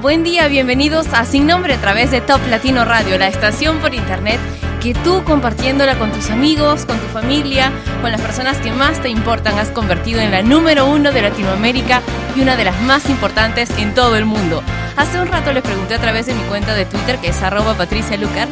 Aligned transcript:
Buen 0.00 0.24
día, 0.24 0.48
bienvenidos 0.48 1.06
a 1.12 1.26
Sin 1.26 1.46
Nombre 1.46 1.74
a 1.74 1.76
través 1.78 2.10
de 2.10 2.22
Top 2.22 2.40
Latino 2.48 2.84
Radio, 2.84 3.18
la 3.18 3.28
estación 3.28 3.78
por 3.78 3.92
internet 3.92 4.40
que 4.80 4.94
tú 4.94 5.22
compartiéndola 5.22 5.98
con 5.98 6.10
tus 6.10 6.30
amigos, 6.30 6.86
con 6.86 6.98
tu 6.98 7.06
familia, 7.08 7.70
con 8.00 8.10
las 8.10 8.20
personas 8.20 8.56
que 8.58 8.72
más 8.72 9.02
te 9.02 9.10
importan, 9.10 9.58
has 9.58 9.68
convertido 9.68 10.20
en 10.20 10.30
la 10.30 10.42
número 10.42 10.86
uno 10.86 11.12
de 11.12 11.20
Latinoamérica 11.20 12.00
y 12.34 12.40
una 12.40 12.56
de 12.56 12.64
las 12.64 12.80
más 12.82 13.10
importantes 13.10 13.68
en 13.76 13.92
todo 13.92 14.16
el 14.16 14.24
mundo. 14.24 14.62
Hace 14.96 15.20
un 15.20 15.28
rato 15.28 15.52
les 15.52 15.62
pregunté 15.62 15.94
a 15.94 16.00
través 16.00 16.24
de 16.24 16.34
mi 16.34 16.42
cuenta 16.44 16.74
de 16.74 16.86
Twitter, 16.86 17.18
que 17.18 17.28
es 17.28 17.42
arroba 17.42 17.74
Patricia 17.74 18.16
Lucar, 18.16 18.48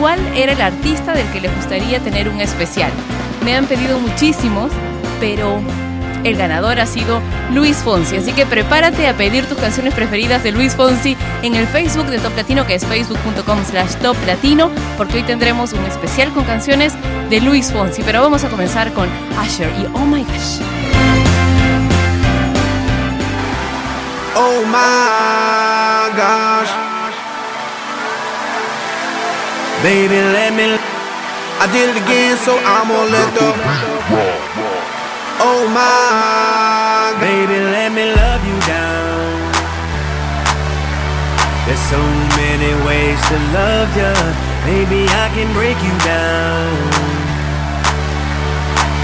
cuál 0.00 0.18
era 0.34 0.52
el 0.52 0.60
artista 0.60 1.12
del 1.12 1.30
que 1.32 1.42
les 1.42 1.54
gustaría 1.54 2.00
tener 2.00 2.30
un 2.30 2.40
especial. 2.40 2.90
Me 3.44 3.54
han 3.54 3.66
pedido 3.66 3.98
muchísimos, 3.98 4.72
pero 5.20 5.60
el 6.24 6.36
ganador 6.36 6.80
ha 6.80 6.86
sido 6.86 7.20
Luis 7.52 7.78
Fonsi. 7.78 8.16
Así 8.16 8.32
que 8.32 8.46
prepárate 8.46 9.06
a 9.08 9.14
pedir 9.14 9.46
tus 9.46 9.58
canciones 9.58 9.94
preferidas 9.94 10.42
de 10.42 10.52
Luis 10.52 10.74
Fonsi 10.74 11.16
en 11.42 11.54
el 11.54 11.66
Facebook 11.66 12.06
de 12.06 12.18
Top 12.18 12.36
Latino, 12.36 12.66
que 12.66 12.74
es 12.74 12.86
facebook.com 12.86 13.64
slash 13.64 13.94
Top 13.96 14.16
Latino, 14.26 14.70
porque 14.96 15.18
hoy 15.18 15.22
tendremos 15.22 15.72
un 15.72 15.84
especial 15.84 16.30
con 16.32 16.44
canciones 16.44 16.94
de 17.30 17.40
Luis 17.40 17.72
Fonsi. 17.72 18.02
Pero 18.02 18.22
vamos 18.22 18.44
a 18.44 18.48
comenzar 18.48 18.92
con 18.92 19.08
Asher 19.38 19.70
y 19.80 19.86
Oh 19.94 20.06
My 20.06 20.24
Gosh. 20.24 20.60
Oh 24.40 24.62
my 24.66 26.16
gosh. 26.16 26.70
Baby, 29.82 30.22
let 30.32 30.54
me. 30.54 30.78
I 31.60 31.66
did 31.72 31.90
it 31.90 32.02
again, 32.02 32.36
so 32.36 32.56
I'm 32.58 32.88
gonna 32.88 33.10
let 33.10 33.34
the. 33.34 34.67
Oh 35.40 35.62
my, 35.70 37.14
baby, 37.20 37.58
let 37.70 37.92
me 37.92 38.04
love 38.14 38.42
you 38.46 38.58
down. 38.66 39.38
There's 41.66 41.84
so 41.92 42.00
many 42.40 42.72
ways 42.86 43.18
to 43.28 43.36
love 43.54 43.90
you, 43.96 44.12
baby, 44.66 45.06
I 45.08 45.26
can 45.36 45.48
break 45.54 45.78
you 45.84 45.94
down. 46.02 46.74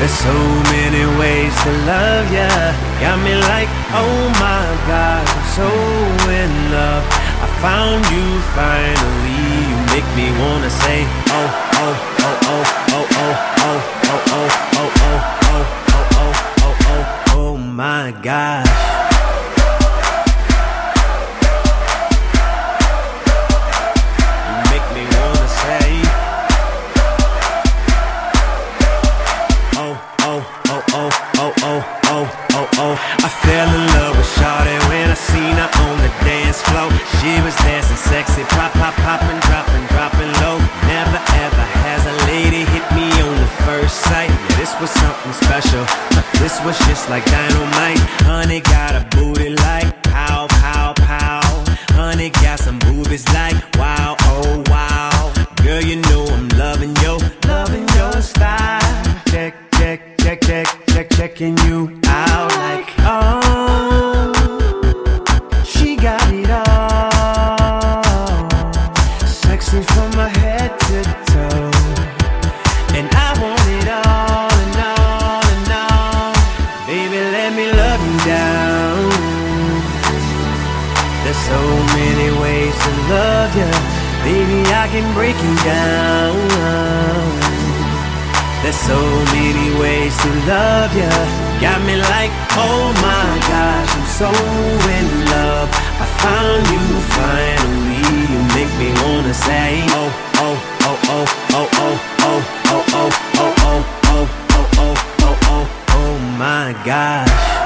There's 0.00 0.10
so 0.26 0.34
many 0.74 1.04
ways 1.20 1.54
to 1.62 1.70
love 1.86 2.26
ya. 2.34 2.50
Got 3.00 3.22
me 3.22 3.34
like, 3.52 3.70
oh 3.94 4.18
my 4.42 4.66
God, 4.90 5.22
I'm 5.22 5.44
so 5.54 5.68
in 6.34 6.50
love. 6.74 7.04
I 7.44 7.48
found 7.62 8.02
you 8.10 8.26
finally. 8.58 9.38
You 9.70 9.76
make 9.94 10.08
me 10.18 10.26
wanna 10.42 10.70
say, 10.82 11.06
oh, 11.30 11.48
oh, 11.78 11.94
oh, 12.26 12.38
oh, 12.50 12.64
oh, 12.90 13.06
oh, 13.14 13.38
oh, 13.62 13.80
oh, 14.04 14.20
oh, 14.34 14.48
oh, 14.74 14.90
oh, 14.98 15.20
oh 15.54 15.80
oh 15.86 15.93
my 17.74 18.12
gosh. 18.22 19.03
So 94.18 94.28
in 94.28 95.08
love. 95.32 95.68
I 96.02 96.06
found 96.22 96.62
you 96.74 96.82
finally. 97.18 98.02
You 98.30 98.40
make 98.54 98.72
me 98.78 98.90
wanna 99.02 99.34
say, 99.34 99.82
oh, 99.90 100.10
oh, 100.36 100.56
oh, 100.82 100.98
oh, 101.14 101.26
oh, 101.50 101.68
oh, 101.78 102.04
oh, 102.20 102.42
oh, 102.68 102.84
oh, 102.94 103.10
oh, 103.34 103.52
oh, 103.54 103.64
oh, 103.64 103.84
oh, 104.06 104.28
oh, 104.78 104.94
oh, 105.22 105.36
oh, 105.50 105.66
oh 105.98 106.18
my 106.38 106.72
gosh. 106.84 107.63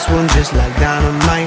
This 0.00 0.08
one 0.08 0.28
just 0.28 0.54
like 0.54 0.74
dynamite. 0.76 1.39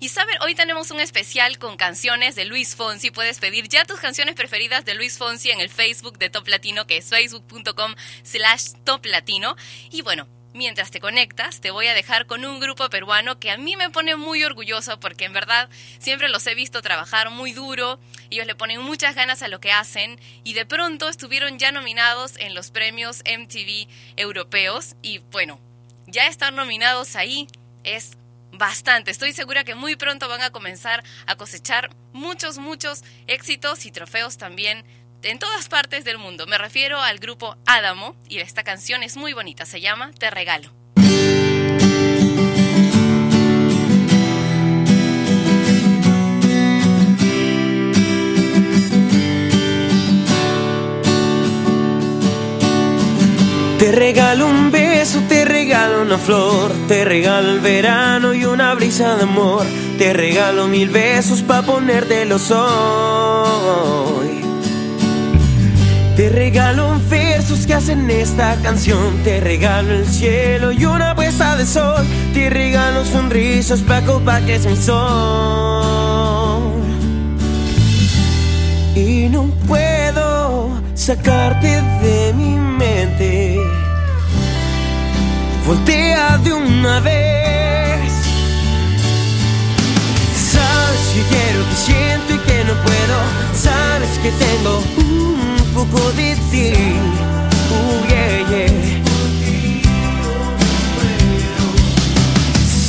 Y 0.00 0.08
saben, 0.08 0.36
hoy 0.42 0.54
tenemos 0.56 0.90
un 0.90 0.98
especial 0.98 1.58
con 1.58 1.76
canciones 1.76 2.34
de 2.34 2.44
Luis 2.44 2.74
Fonsi. 2.74 3.12
Puedes 3.12 3.38
pedir 3.38 3.68
ya 3.68 3.84
tus 3.84 4.00
canciones 4.00 4.34
preferidas 4.34 4.84
de 4.84 4.94
Luis 4.94 5.16
Fonsi 5.16 5.50
en 5.50 5.60
el 5.60 5.70
Facebook 5.70 6.18
de 6.18 6.28
Top 6.28 6.48
Latino, 6.48 6.86
que 6.86 6.96
es 6.96 7.08
facebook.com 7.08 7.94
slash 8.24 8.72
Top 8.84 9.06
Latino. 9.06 9.54
Y 9.92 10.02
bueno, 10.02 10.26
mientras 10.54 10.90
te 10.90 10.98
conectas, 10.98 11.60
te 11.60 11.70
voy 11.70 11.86
a 11.86 11.94
dejar 11.94 12.26
con 12.26 12.44
un 12.44 12.58
grupo 12.58 12.90
peruano 12.90 13.38
que 13.38 13.52
a 13.52 13.56
mí 13.56 13.76
me 13.76 13.90
pone 13.90 14.16
muy 14.16 14.42
orgulloso 14.42 14.98
porque 14.98 15.24
en 15.24 15.32
verdad 15.32 15.68
siempre 16.00 16.28
los 16.28 16.44
he 16.48 16.56
visto 16.56 16.82
trabajar 16.82 17.30
muy 17.30 17.52
duro, 17.52 18.00
ellos 18.30 18.46
le 18.46 18.56
ponen 18.56 18.80
muchas 18.80 19.14
ganas 19.14 19.42
a 19.42 19.48
lo 19.48 19.60
que 19.60 19.70
hacen 19.70 20.18
y 20.42 20.54
de 20.54 20.66
pronto 20.66 21.08
estuvieron 21.08 21.60
ya 21.60 21.70
nominados 21.70 22.36
en 22.38 22.54
los 22.54 22.72
premios 22.72 23.22
MTV 23.24 23.88
europeos 24.16 24.96
y 25.00 25.18
bueno, 25.30 25.60
ya 26.06 26.26
estar 26.26 26.52
nominados 26.52 27.14
ahí 27.14 27.46
es 27.84 28.16
bastante. 28.58 29.10
Estoy 29.10 29.32
segura 29.32 29.64
que 29.64 29.74
muy 29.74 29.96
pronto 29.96 30.28
van 30.28 30.42
a 30.42 30.50
comenzar 30.50 31.02
a 31.26 31.36
cosechar 31.36 31.90
muchos, 32.12 32.58
muchos 32.58 33.02
éxitos 33.26 33.86
y 33.86 33.92
trofeos 33.92 34.38
también 34.38 34.84
en 35.22 35.38
todas 35.38 35.68
partes 35.68 36.04
del 36.04 36.18
mundo. 36.18 36.46
Me 36.46 36.58
refiero 36.58 37.00
al 37.00 37.18
grupo 37.18 37.56
Adamo 37.66 38.16
y 38.28 38.38
esta 38.38 38.62
canción 38.62 39.02
es 39.02 39.16
muy 39.16 39.32
bonita, 39.32 39.64
se 39.66 39.80
llama 39.80 40.10
Te 40.18 40.30
Regalo. 40.30 40.72
Te 53.78 53.92
regalo 53.92 54.46
un 54.46 54.70
beso, 54.70 55.20
una 56.14 56.22
flor, 56.22 56.72
te 56.86 57.04
regalo 57.04 57.50
el 57.50 57.60
verano 57.60 58.34
y 58.34 58.44
una 58.44 58.72
brisa 58.74 59.16
de 59.16 59.24
amor, 59.24 59.66
te 59.98 60.12
regalo 60.12 60.68
mil 60.68 60.88
besos 60.88 61.42
pa' 61.42 61.62
ponértelos 61.62 62.52
hoy. 62.52 64.28
Te 66.16 66.28
regalo 66.28 67.00
versos 67.10 67.66
que 67.66 67.74
hacen 67.74 68.08
esta 68.10 68.54
canción, 68.62 69.24
te 69.24 69.40
regalo 69.40 69.92
el 69.92 70.06
cielo 70.06 70.70
y 70.70 70.84
una 70.84 71.16
puesta 71.16 71.56
de 71.56 71.66
sol, 71.66 72.04
te 72.32 72.48
regalo 72.48 73.04
sonrisas 73.04 73.80
pa' 73.80 74.02
que 74.46 74.54
es 74.54 74.66
mi 74.66 74.76
sol. 74.76 74.94
Y 78.94 79.28
no 79.30 79.46
puedo 79.66 80.80
sacarte 80.94 81.82
de 82.02 82.32
mi 82.34 82.56
mente. 82.56 83.53
Voltea 85.66 86.36
de 86.38 86.52
una 86.52 87.00
vez. 87.00 88.12
Sabes 90.52 91.04
que 91.14 91.22
quiero, 91.22 91.66
que 91.70 91.76
siento 91.76 92.34
y 92.34 92.38
que 92.46 92.64
no 92.64 92.74
puedo. 92.82 93.16
Sabes 93.54 94.18
que 94.18 94.30
tengo 94.32 94.82
un 94.98 95.72
poco 95.72 96.12
de 96.12 96.36
ti. 96.50 96.72
Uh, 97.70 98.06
yeah, 98.08 98.48
yeah. 98.50 98.68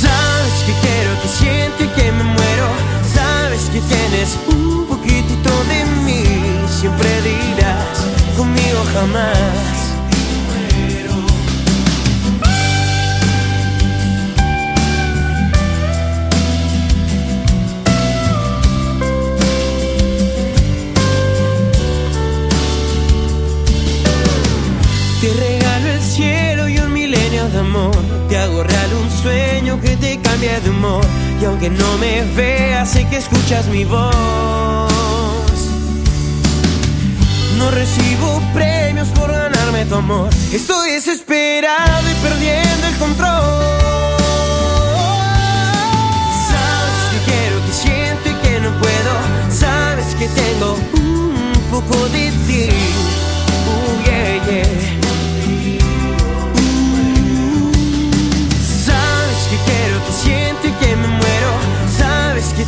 Sabes 0.02 0.58
que 0.66 0.74
quiero, 0.82 1.10
que 1.22 1.28
siento 1.28 1.84
y 1.84 1.88
que 1.88 2.12
me 2.12 2.24
muero. 2.24 2.68
Sabes 3.14 3.70
que 3.70 3.80
tienes 3.80 4.36
un 4.48 4.86
poquitito 4.86 5.50
de 5.70 5.84
mí. 6.04 6.24
Siempre 6.68 7.08
dirás 7.22 8.04
conmigo 8.36 8.84
jamás. 8.92 9.75
Te 28.28 28.36
hago 28.38 28.62
real 28.62 28.90
un 29.02 29.10
sueño 29.22 29.80
que 29.80 29.96
te 29.96 30.18
cambia 30.20 30.60
de 30.60 30.70
humor. 30.70 31.04
Y 31.40 31.44
aunque 31.44 31.70
no 31.70 31.98
me 31.98 32.22
veas, 32.34 32.90
sé 32.90 33.06
que 33.08 33.18
escuchas 33.18 33.66
mi 33.66 33.84
voz. 33.84 34.92
No 37.58 37.70
recibo 37.70 38.42
premios 38.52 39.08
por 39.08 39.30
ganarme 39.30 39.84
tu 39.86 39.94
amor. 39.96 40.30
Estoy 40.52 40.92
desesperado 40.92 42.04
y 42.10 42.14
perdiendo 42.26 42.86
el 42.86 42.96
control. 42.96 43.44
Sabes 46.50 46.98
que 47.12 47.18
quiero, 47.30 47.56
que 47.66 47.72
siento 47.72 48.28
y 48.30 48.34
que 48.42 48.60
no 48.60 48.70
puedo. 48.80 49.12
Sabes 49.50 50.14
que 50.14 50.28
tengo 50.28 50.76
un 50.94 51.52
poco 51.70 52.08
de 52.08 52.30
ti. 52.46 52.68
Uh, 53.68 54.04
yeah, 54.04 54.46
yeah. 54.50 54.75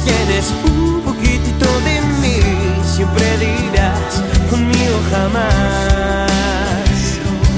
Tienes 0.05 0.53
un 0.65 1.01
poquitito 1.03 1.67
de 1.87 2.01
mí. 2.21 2.41
Siempre 2.85 3.25
dirás 3.39 4.23
conmigo 4.51 4.99
jamás. 5.11 6.29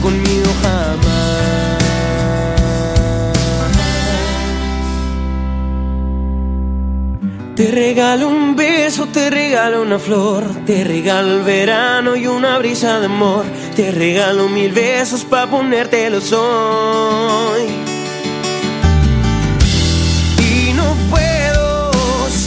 Conmigo 0.02 0.50
jamás. 0.62 1.20
Te 7.60 7.70
regalo 7.70 8.28
un 8.28 8.56
beso, 8.56 9.08
te 9.12 9.28
regalo 9.28 9.82
una 9.82 9.98
flor, 9.98 10.44
te 10.64 10.82
regalo 10.82 11.34
el 11.34 11.42
verano 11.42 12.16
y 12.16 12.26
una 12.26 12.56
brisa 12.56 13.00
de 13.00 13.04
amor, 13.04 13.44
te 13.76 13.90
regalo 13.90 14.48
mil 14.48 14.72
besos 14.72 15.24
pa' 15.24 15.46
ponértelos 15.46 16.32
hoy. 16.32 17.79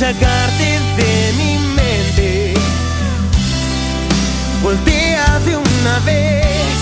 Sacarte 0.04 0.70
de 0.98 1.34
mi 1.38 1.58
mente, 1.80 2.54
voltea 4.62 5.40
de 5.46 5.56
una 5.56 6.00
vez. 6.00 6.78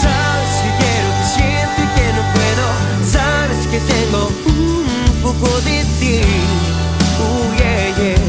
Sabes 0.00 0.52
que 0.62 0.70
quiero, 0.80 1.08
que 1.18 1.26
siento 1.34 1.82
que 1.96 2.06
no 2.16 2.22
puedo. 2.36 2.66
Sabes 3.16 3.66
que 3.66 3.80
tengo 3.94 4.30
un 4.46 5.22
poco 5.22 5.48
de 5.62 5.78
ti. 5.98 6.20
Uh, 7.24 7.46
yeah, 7.58 7.88
yeah. 7.98 8.22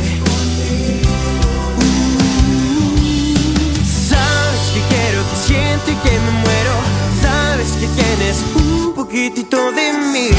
Sabes 4.09 4.65
que 4.73 4.81
quiero, 4.91 5.19
que 5.29 5.37
siento 5.45 5.91
y 5.91 5.95
que 6.03 6.13
me 6.25 6.31
muero. 6.43 6.75
Sabes 7.21 7.69
que 7.79 7.87
tienes 7.99 8.37
un 8.55 8.95
poquitito 8.95 9.71
de 9.73 9.93
mí. 10.11 10.29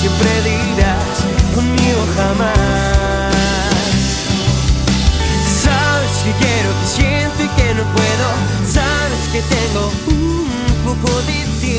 Siempre 0.00 0.30
dirás 0.42 1.17
jamás. 2.16 3.34
Sabes 5.62 6.14
que 6.24 6.32
quiero, 6.42 6.70
que 6.80 6.86
siento 6.86 7.42
y 7.42 7.48
que 7.48 7.74
no 7.74 7.84
puedo. 7.96 8.28
Sabes 8.66 9.22
que 9.32 9.40
tengo 9.42 9.82
un 10.08 10.48
poco 10.84 11.10
de 11.22 11.38
ti. 11.60 11.78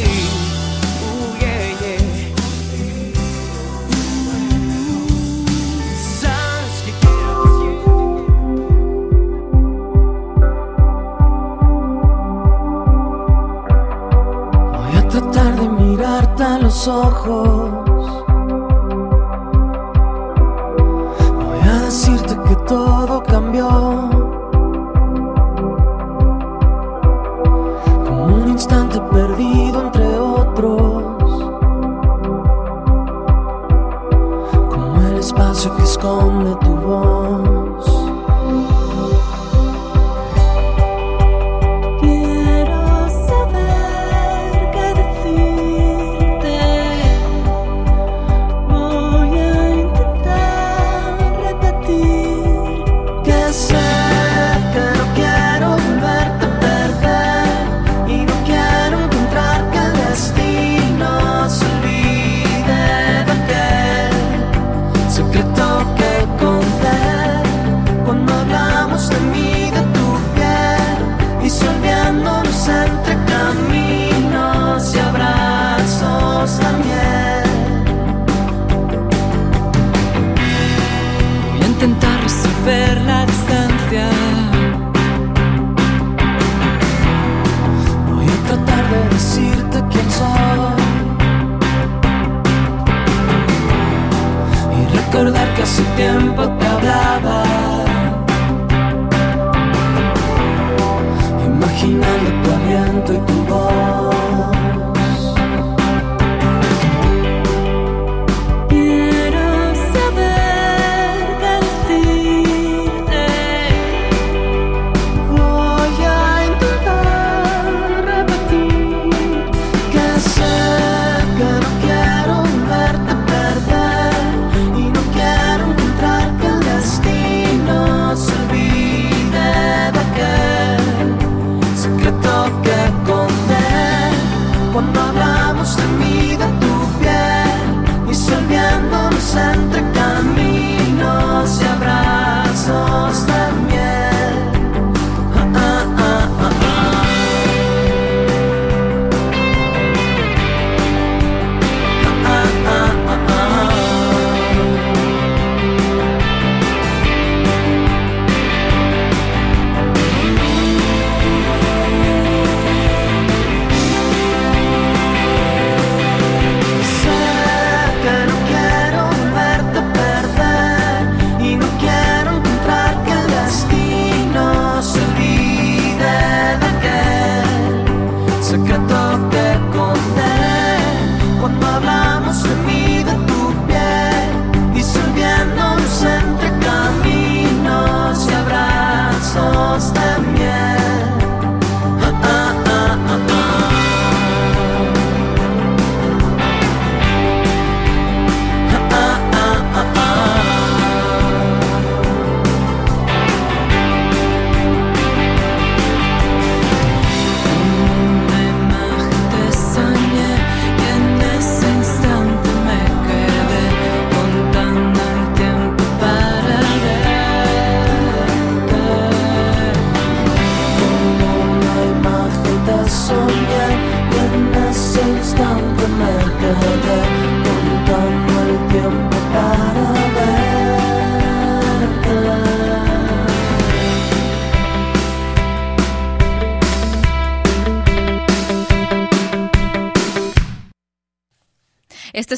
Sabes 6.21 6.75
que 6.85 6.91
quiero, 7.01 7.31
que 7.43 7.49
siento. 7.59 7.89
Voy 14.77 14.93
a 14.97 14.99
tratar 15.07 15.51
de 15.55 15.67
mirarte 15.69 16.43
a 16.43 16.57
los 16.59 16.87
ojos. 16.87 17.68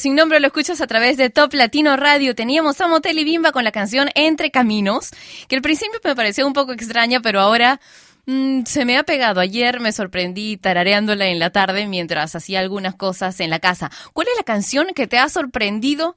Sin 0.01 0.15
nombre 0.15 0.39
lo 0.39 0.47
escuchas 0.47 0.81
a 0.81 0.87
través 0.87 1.15
de 1.15 1.29
Top 1.29 1.53
Latino 1.53 1.95
Radio. 1.95 2.33
Teníamos 2.33 2.81
a 2.81 2.87
Motel 2.87 3.19
y 3.19 3.23
Bimba 3.23 3.51
con 3.51 3.63
la 3.63 3.71
canción 3.71 4.09
Entre 4.15 4.49
Caminos, 4.49 5.11
que 5.47 5.55
al 5.55 5.61
principio 5.61 5.99
me 6.03 6.15
pareció 6.15 6.47
un 6.47 6.53
poco 6.53 6.71
extraña, 6.73 7.19
pero 7.19 7.39
ahora 7.39 7.79
mm, 8.25 8.63
se 8.65 8.83
me 8.83 8.97
ha 8.97 9.03
pegado. 9.03 9.39
Ayer 9.39 9.79
me 9.79 9.91
sorprendí 9.91 10.57
tarareándola 10.57 11.27
en 11.27 11.37
la 11.37 11.51
tarde 11.51 11.85
mientras 11.85 12.35
hacía 12.35 12.61
algunas 12.61 12.95
cosas 12.95 13.39
en 13.41 13.51
la 13.51 13.59
casa. 13.59 13.91
¿Cuál 14.11 14.25
es 14.29 14.33
la 14.37 14.43
canción 14.43 14.87
que 14.95 15.05
te 15.05 15.19
ha 15.19 15.29
sorprendido? 15.29 16.15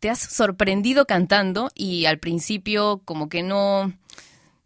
Te 0.00 0.10
has 0.10 0.18
sorprendido 0.18 1.06
cantando 1.06 1.70
y 1.76 2.06
al 2.06 2.18
principio 2.18 3.02
como 3.04 3.28
que 3.28 3.44
no... 3.44 3.92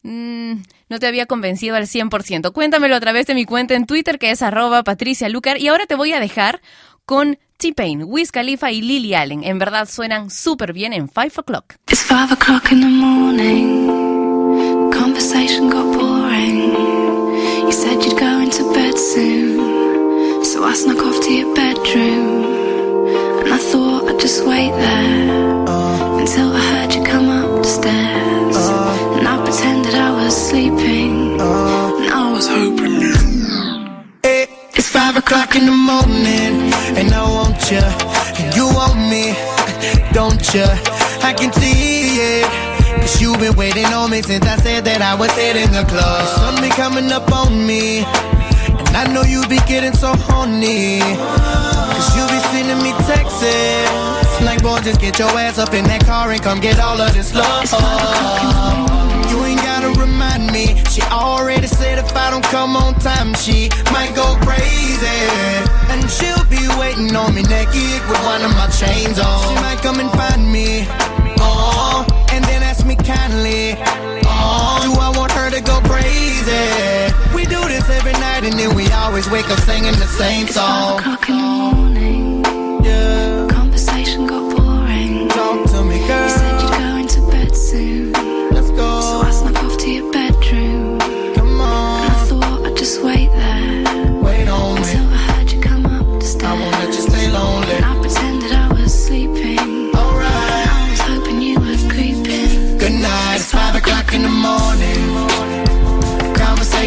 mm, 0.03 0.53
no 0.89 0.99
te 0.99 1.07
había 1.07 1.27
convencido 1.27 1.77
al 1.77 1.87
100%. 1.87 2.55
Cuéntamelo 2.55 2.97
a 2.97 3.01
través 3.01 3.27
de 3.27 3.35
mi 3.35 3.45
cuenta 3.45 3.75
en 3.75 3.85
Twitter 3.85 4.19
que 4.19 4.31
es 4.31 4.41
arroba 4.41 4.83
Patricia 4.83 5.29
Lucar. 5.29 5.59
Y 5.61 5.69
ahora 5.69 5.85
te 5.85 5.95
voy 5.95 6.15
a 6.15 6.21
dejar 6.21 6.63
con 7.07 7.39
T-Pain, 7.59 8.03
Wiz 8.05 8.33
Khalifa 8.33 8.73
y 8.73 8.83
Lily 8.83 9.15
Allen. 9.15 9.45
En 9.45 9.59
verdad 9.59 9.89
suenan 9.89 10.29
súper 10.29 10.73
bien 10.73 10.93
en 10.93 11.09
5 11.09 11.41
o'clock. 11.41 11.77
It's 11.89 12.03
five 12.03 12.33
o'clock 12.33 12.73
in 12.73 12.81
the 12.81 12.89
morning. 12.89 13.87
Conversation 14.93 15.71
got 15.71 15.85
boring. 15.97 16.73
You 17.65 17.73
said 17.73 18.03
you'd 18.05 18.19
go 18.19 18.41
into 18.41 18.65
bed 18.75 18.99
soon. 18.99 20.45
So 20.45 20.65
I 20.65 20.75
snuck 20.75 20.99
off 20.99 21.21
to 21.21 21.33
your 21.33 21.55
bedroom. 21.55 22.45
And 23.45 23.55
I 23.55 23.59
thought 23.59 24.09
I'd 24.11 24.19
just 24.21 24.45
wait 24.45 24.73
there 24.73 25.31
until 26.19 26.53
I 26.53 26.61
heard 26.61 26.93
you 26.93 27.05
come 27.05 27.31
up 27.31 27.63
the 27.63 27.69
stairs. 27.69 28.57
And 29.17 29.29
I 29.29 29.37
pretended 29.45 29.95
I 29.95 30.11
was 30.13 30.35
sleeping. 30.49 31.41
And 31.41 31.76
five 34.97 35.17
o'clock 35.17 35.55
in 35.55 35.67
the 35.67 35.77
morning, 35.93 36.73
and 36.97 37.13
I 37.13 37.23
want 37.37 37.61
you, 37.71 37.85
and 38.41 38.49
you 38.57 38.65
want 38.73 38.97
me, 38.97 39.37
don't 40.17 40.41
you? 40.55 40.65
I 41.21 41.35
can 41.37 41.53
see 41.53 42.17
it. 42.17 42.49
Cause 43.05 43.21
you've 43.21 43.39
been 43.39 43.55
waiting 43.57 43.85
on 43.93 44.11
me 44.11 44.23
since 44.23 44.47
I 44.47 44.57
said 44.57 44.87
that 44.87 45.03
I 45.03 45.15
was 45.15 45.31
hitting 45.37 45.71
the 45.71 45.85
club. 45.85 46.25
The 46.25 46.33
sun 46.41 46.55
be 46.65 46.71
coming 46.71 47.13
up 47.13 47.31
on 47.31 47.67
me, 47.67 48.09
and 48.89 48.97
I 48.97 49.05
know 49.13 49.23
you 49.23 49.47
be 49.49 49.61
getting 49.69 49.93
so 49.93 50.17
horny. 50.17 51.05
Cause 51.93 52.11
you 52.17 52.25
be 52.33 52.41
sending 52.57 52.81
me 52.81 52.93
texts. 53.05 53.45
Like, 54.49 54.63
boy, 54.63 54.81
just 54.81 54.99
get 54.99 55.19
your 55.19 55.29
ass 55.29 55.59
up 55.59 55.75
in 55.75 55.85
that 55.85 56.07
car 56.07 56.33
and 56.33 56.43
come 56.43 56.59
get 56.59 56.81
all 56.81 56.99
of 56.99 57.13
this 57.13 57.35
love. 57.35 58.86
Already 61.13 61.67
said 61.67 61.99
if 61.99 62.15
I 62.17 62.31
don't 62.31 62.45
come 62.45 62.77
on 62.77 62.95
time, 63.01 63.35
she 63.35 63.69
might 63.93 64.13
go 64.15 64.37
crazy. 64.47 65.21
And 65.93 66.03
she'll 66.11 66.45
be 66.51 66.63
waiting 66.79 67.15
on 67.17 67.35
me 67.35 67.43
naked 67.43 68.01
with 68.09 68.23
one 68.25 68.43
of 68.43 68.53
my 68.57 68.69
chains 68.81 69.19
on. 69.19 69.41
She 69.49 69.55
might 69.63 69.79
come 69.83 70.01
and 70.01 70.11
find 70.13 70.51
me. 70.51 70.85
Oh, 71.41 72.05
and 72.33 72.45
then 72.45 72.63
ask 72.63 72.85
me 72.87 72.97
kindly. 72.97 73.75
Oh, 74.29 74.79
do 74.83 74.91
I 75.01 75.13
want 75.17 75.33
her 75.33 75.51
to 75.51 75.61
go 75.63 75.81
crazy? 75.89 77.15
We 77.35 77.45
do 77.45 77.61
this 77.69 77.89
every 77.89 78.13
night 78.13 78.45
and 78.45 78.55
then 78.55 78.75
we 78.75 78.91
always 78.93 79.29
wake 79.31 79.49
up 79.51 79.59
singing 79.61 79.93
the 79.93 80.07
same 80.07 80.47
It's 80.47 80.55
song. 80.55 80.99
o'clock 81.01 81.29
in 81.29 81.37
the 81.37 81.43
morning. 81.43 82.45
Yeah, 82.85 83.47
Conversation 83.51 84.27
got 84.27 84.57
boring. 84.57 85.29
talk 85.29 85.67
to 85.71 85.85
me, 85.85 85.99
You 86.01 86.07
said 86.07 86.31
you'd 86.31 86.39
girl. 86.41 86.46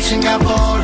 Singapore. 0.09 0.78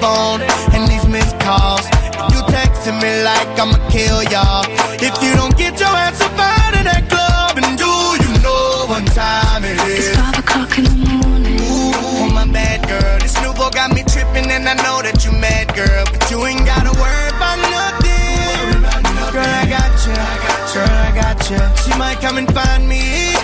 Phone 0.00 0.40
and 0.74 0.86
these 0.90 1.06
missed 1.06 1.38
calls. 1.40 1.84
You 2.32 2.40
texting 2.50 2.98
me 3.02 3.10
like 3.22 3.48
I'ma 3.58 3.78
kill 3.90 4.22
y'all. 4.30 4.64
If 4.98 5.14
you 5.22 5.34
don't 5.34 5.56
get 5.56 5.78
your 5.78 5.90
ass 5.90 6.20
up 6.20 6.32
out 6.38 6.74
of 6.74 6.84
that 6.86 7.06
club, 7.10 7.58
and 7.58 7.78
do 7.78 7.92
you 8.22 8.30
know 8.42 8.86
what 8.90 9.04
time 9.12 9.64
it 9.64 9.78
is? 9.86 10.08
It's 10.08 10.18
five 10.18 10.38
o'clock 10.38 10.78
in 10.78 10.84
the 10.84 10.96
morning. 11.22 11.58
Ooh, 11.62 12.30
my 12.34 12.46
bad 12.50 12.86
girl. 12.88 13.18
This 13.18 13.34
new 13.42 13.52
boy 13.52 13.70
got 13.70 13.94
me 13.94 14.02
tripping, 14.04 14.50
and 14.50 14.68
I 14.68 14.74
know 14.84 15.02
that 15.02 15.24
you 15.24 15.32
mad, 15.32 15.74
girl. 15.74 16.04
But 16.10 16.30
you 16.30 16.44
ain't 16.46 16.66
gotta 16.66 16.92
worry 16.98 17.28
about 17.34 17.58
nothing. 17.70 18.82
Girl, 19.34 19.44
I 19.44 19.66
got 19.66 19.92
you. 20.06 20.16
Girl, 20.74 20.96
I 21.08 21.10
got 21.14 21.38
you. 21.50 21.60
She 21.82 21.92
might 21.98 22.20
come 22.20 22.38
and 22.38 22.48
find 22.52 22.88
me. 22.88 23.37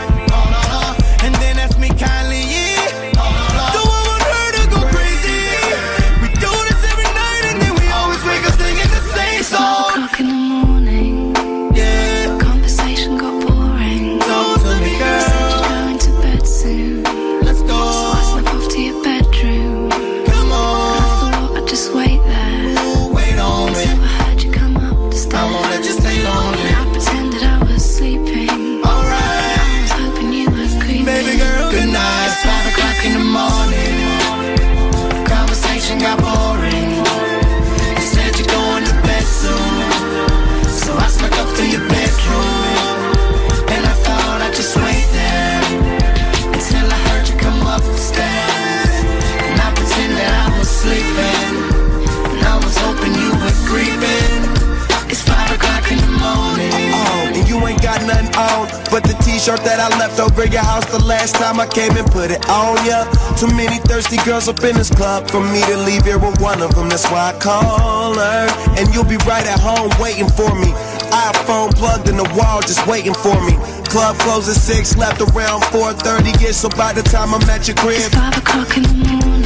On 58.37 58.69
but 58.91 59.03
the 59.05 59.15
t-shirt 59.27 59.61
that 59.65 59.81
I 59.81 59.89
left 59.99 60.21
over 60.21 60.47
your 60.47 60.63
house 60.63 60.87
the 60.87 61.03
last 61.05 61.35
time 61.35 61.59
I 61.59 61.67
came 61.67 61.97
and 61.97 62.07
put 62.11 62.31
it 62.31 62.43
on 62.49 62.79
ya. 62.87 63.05
Too 63.35 63.51
many 63.55 63.79
thirsty 63.91 64.19
girls 64.25 64.49
up 64.49 64.63
in 64.63 64.77
this 64.77 64.91
club 64.91 65.31
for 65.31 65.41
me 65.41 65.61
to 65.67 65.77
leave 65.83 66.05
here 66.05 66.19
with 66.19 66.41
one 66.41 66.63
of 66.63 66.75
them. 66.75 66.89
That's 66.89 67.07
why 67.11 67.35
I 67.35 67.39
call 67.39 68.15
her, 68.15 68.47
and 68.79 68.93
you'll 68.95 69.09
be 69.09 69.19
right 69.27 69.47
at 69.47 69.59
home 69.59 69.91
waiting 69.99 70.29
for 70.29 70.51
me. 70.55 70.71
iPhone 71.11 71.75
plugged 71.75 72.09
in 72.09 72.17
the 72.17 72.29
wall, 72.39 72.61
just 72.61 72.87
waiting 72.87 73.15
for 73.15 73.35
me. 73.47 73.55
Club 73.91 74.17
closes 74.19 74.61
six, 74.61 74.97
left 74.97 75.21
around 75.21 75.63
4:30. 75.71 76.35
Yeah, 76.43 76.53
so 76.53 76.69
by 76.71 76.93
the 76.93 77.03
time 77.03 77.35
I'm 77.35 77.43
at 77.51 77.69
your 77.69 77.77
crib, 77.77 77.99
It's 77.99 78.15
five 78.15 78.37
o'clock 78.37 78.77
in 78.77 78.83
the 78.83 78.95
morning. 78.95 79.44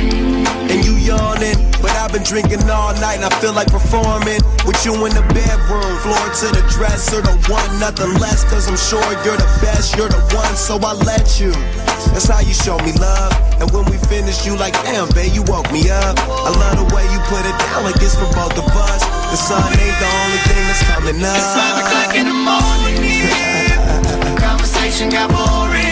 And 0.70 0.84
you 0.84 0.94
yawning. 1.00 1.56
But 1.80 1.92
I've 1.96 2.12
been 2.12 2.22
drinking 2.22 2.68
all 2.68 2.92
night 3.00 3.20
and 3.20 3.24
I 3.24 3.32
feel 3.40 3.52
like 3.52 3.68
performing 3.68 4.40
with 4.66 4.84
you 4.84 4.94
in 5.06 5.12
the 5.14 5.24
bedroom. 5.32 5.92
Floor 6.04 6.26
to 6.42 6.46
the 6.52 6.62
dresser, 6.70 7.22
the 7.22 7.34
one, 7.48 7.68
nothing 7.80 8.12
less. 8.20 8.44
Cause 8.44 8.68
I'm 8.68 8.76
sure 8.76 9.04
you're 9.24 9.38
the 9.38 9.48
best, 9.62 9.96
you're 9.96 10.10
the 10.10 10.20
one, 10.34 10.54
so 10.56 10.78
I 10.80 10.92
let 11.04 11.40
you. 11.40 11.52
That's 12.12 12.28
how 12.28 12.40
you 12.40 12.54
show 12.54 12.78
me 12.84 12.92
love. 13.00 13.32
And 13.60 13.70
when 13.70 13.84
we 13.90 13.96
finish, 14.06 14.46
you 14.46 14.56
like, 14.56 14.74
damn, 14.86 15.08
babe, 15.16 15.34
you 15.34 15.42
woke 15.48 15.70
me 15.72 15.90
up. 15.90 16.16
I 16.18 16.50
love 16.54 16.76
the 16.78 16.86
way 16.94 17.04
you 17.10 17.18
put 17.26 17.42
it 17.42 17.56
down 17.58 17.84
like 17.84 17.98
it's 17.98 18.14
for 18.14 18.28
both 18.36 18.54
of 18.54 18.68
us. 18.68 19.02
The 19.32 19.38
sun 19.38 19.72
ain't 19.72 19.98
the 19.98 20.08
only 20.08 20.40
thing 20.46 20.62
that's 20.68 20.82
coming 20.86 21.18
up. 21.24 21.36
It's 21.36 21.54
five 21.56 21.76
o'clock 21.82 22.14
in 22.14 22.26
the 22.26 22.38
morning. 22.38 24.38
Conversation 24.42 25.10
got 25.10 25.30
boring. 25.30 25.87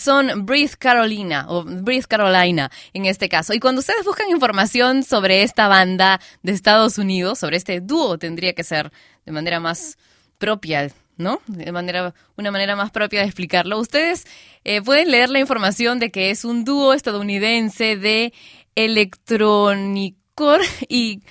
Son 0.00 0.46
Breathe 0.46 0.76
Carolina, 0.78 1.46
o 1.48 1.62
Breathe 1.64 2.06
Carolina 2.08 2.70
en 2.92 3.06
este 3.06 3.28
caso. 3.28 3.52
Y 3.54 3.60
cuando 3.60 3.80
ustedes 3.80 4.04
buscan 4.04 4.28
información 4.30 5.02
sobre 5.04 5.42
esta 5.42 5.68
banda 5.68 6.20
de 6.42 6.52
Estados 6.52 6.98
Unidos, 6.98 7.38
sobre 7.38 7.56
este 7.56 7.80
dúo, 7.80 8.18
tendría 8.18 8.54
que 8.54 8.64
ser 8.64 8.90
de 9.24 9.32
manera 9.32 9.60
más 9.60 9.98
propia, 10.38 10.90
¿no? 11.16 11.40
De 11.46 11.70
manera, 11.70 12.14
una 12.36 12.50
manera 12.50 12.74
más 12.74 12.90
propia 12.90 13.20
de 13.20 13.26
explicarlo. 13.26 13.78
Ustedes 13.78 14.26
eh, 14.64 14.82
pueden 14.82 15.10
leer 15.10 15.30
la 15.30 15.38
información 15.38 15.98
de 15.98 16.10
que 16.10 16.30
es 16.30 16.44
un 16.44 16.64
dúo 16.64 16.94
estadounidense 16.94 17.96
de 17.96 18.32
electronicor 18.74 20.60
y 20.88 21.22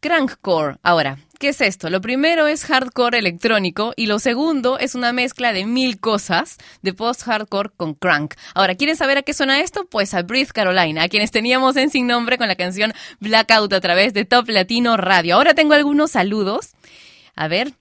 crankcore. 0.00 0.76
Ahora, 0.82 1.18
¿Qué 1.38 1.48
es 1.48 1.60
esto? 1.60 1.90
Lo 1.90 2.00
primero 2.00 2.46
es 2.46 2.64
hardcore 2.64 3.18
electrónico 3.18 3.92
y 3.94 4.06
lo 4.06 4.18
segundo 4.18 4.78
es 4.78 4.94
una 4.94 5.12
mezcla 5.12 5.52
de 5.52 5.66
mil 5.66 6.00
cosas 6.00 6.56
de 6.80 6.94
post-hardcore 6.94 7.72
con 7.76 7.92
crank. 7.92 8.34
Ahora, 8.54 8.74
¿quieren 8.74 8.96
saber 8.96 9.18
a 9.18 9.22
qué 9.22 9.34
suena 9.34 9.60
esto? 9.60 9.84
Pues 9.84 10.14
a 10.14 10.22
Breathe 10.22 10.52
Carolina, 10.54 11.02
a 11.02 11.08
quienes 11.08 11.30
teníamos 11.30 11.76
en 11.76 11.90
sin 11.90 12.06
nombre 12.06 12.38
con 12.38 12.48
la 12.48 12.56
canción 12.56 12.94
Blackout 13.20 13.70
a 13.74 13.80
través 13.80 14.14
de 14.14 14.24
Top 14.24 14.48
Latino 14.48 14.96
Radio. 14.96 15.34
Ahora 15.34 15.52
tengo 15.52 15.74
algunos 15.74 16.12
saludos. 16.12 16.70
A 17.34 17.48
ver, 17.48 17.74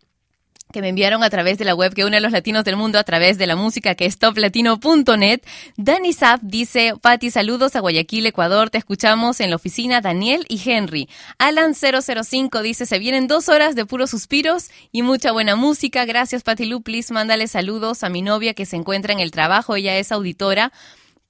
que 0.75 0.81
me 0.81 0.89
enviaron 0.89 1.23
a 1.23 1.29
través 1.29 1.57
de 1.57 1.63
la 1.63 1.73
web 1.73 1.93
que 1.93 2.03
une 2.03 2.17
a 2.17 2.19
los 2.19 2.33
latinos 2.33 2.65
del 2.65 2.75
mundo 2.75 2.99
a 2.99 3.05
través 3.05 3.37
de 3.37 3.47
la 3.47 3.55
música 3.55 3.95
que 3.95 4.05
es 4.05 4.19
toplatino.net. 4.19 5.39
Dani 5.77 6.11
Zap 6.11 6.41
dice, 6.41 6.95
Pati, 7.01 7.31
saludos 7.31 7.77
a 7.77 7.79
Guayaquil, 7.79 8.25
Ecuador, 8.25 8.69
te 8.69 8.77
escuchamos 8.77 9.39
en 9.39 9.51
la 9.51 9.55
oficina 9.55 10.01
Daniel 10.01 10.45
y 10.49 10.59
Henry. 10.69 11.07
Alan005 11.39 12.61
dice, 12.61 12.85
se 12.85 12.99
vienen 12.99 13.27
dos 13.27 13.47
horas 13.47 13.75
de 13.75 13.85
puros 13.85 14.09
suspiros 14.09 14.69
y 14.91 15.01
mucha 15.01 15.31
buena 15.31 15.55
música. 15.55 16.03
Gracias, 16.03 16.43
Pati 16.43 16.65
Luplis. 16.65 17.09
Mándale 17.09 17.47
saludos 17.47 18.03
a 18.03 18.09
mi 18.09 18.21
novia 18.21 18.53
que 18.53 18.65
se 18.65 18.75
encuentra 18.75 19.13
en 19.13 19.21
el 19.21 19.31
trabajo, 19.31 19.77
ella 19.77 19.97
es 19.97 20.11
auditora 20.11 20.73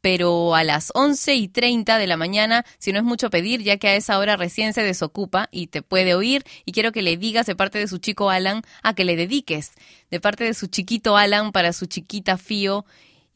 pero 0.05 0.53
a 0.53 0.63
las 0.63 0.91
11 0.93 1.33
y 1.33 1.47
30 1.47 1.97
de 1.97 2.05
la 2.05 2.15
mañana, 2.15 2.63
si 2.77 2.93
no 2.93 2.99
es 2.99 3.03
mucho 3.03 3.31
pedir, 3.31 3.63
ya 3.63 3.77
que 3.77 3.87
a 3.87 3.95
esa 3.95 4.19
hora 4.19 4.37
recién 4.37 4.71
se 4.75 4.83
desocupa 4.83 5.49
y 5.51 5.65
te 5.65 5.81
puede 5.81 6.13
oír. 6.13 6.43
Y 6.63 6.73
quiero 6.73 6.91
que 6.91 7.01
le 7.01 7.17
digas 7.17 7.47
de 7.47 7.55
parte 7.55 7.79
de 7.79 7.87
su 7.87 7.97
chico 7.97 8.29
Alan 8.29 8.61
a 8.83 8.93
que 8.93 9.03
le 9.03 9.15
dediques, 9.15 9.71
de 10.11 10.19
parte 10.19 10.43
de 10.43 10.53
su 10.53 10.67
chiquito 10.67 11.17
Alan 11.17 11.51
para 11.51 11.73
su 11.73 11.87
chiquita 11.87 12.37
Fío 12.37 12.85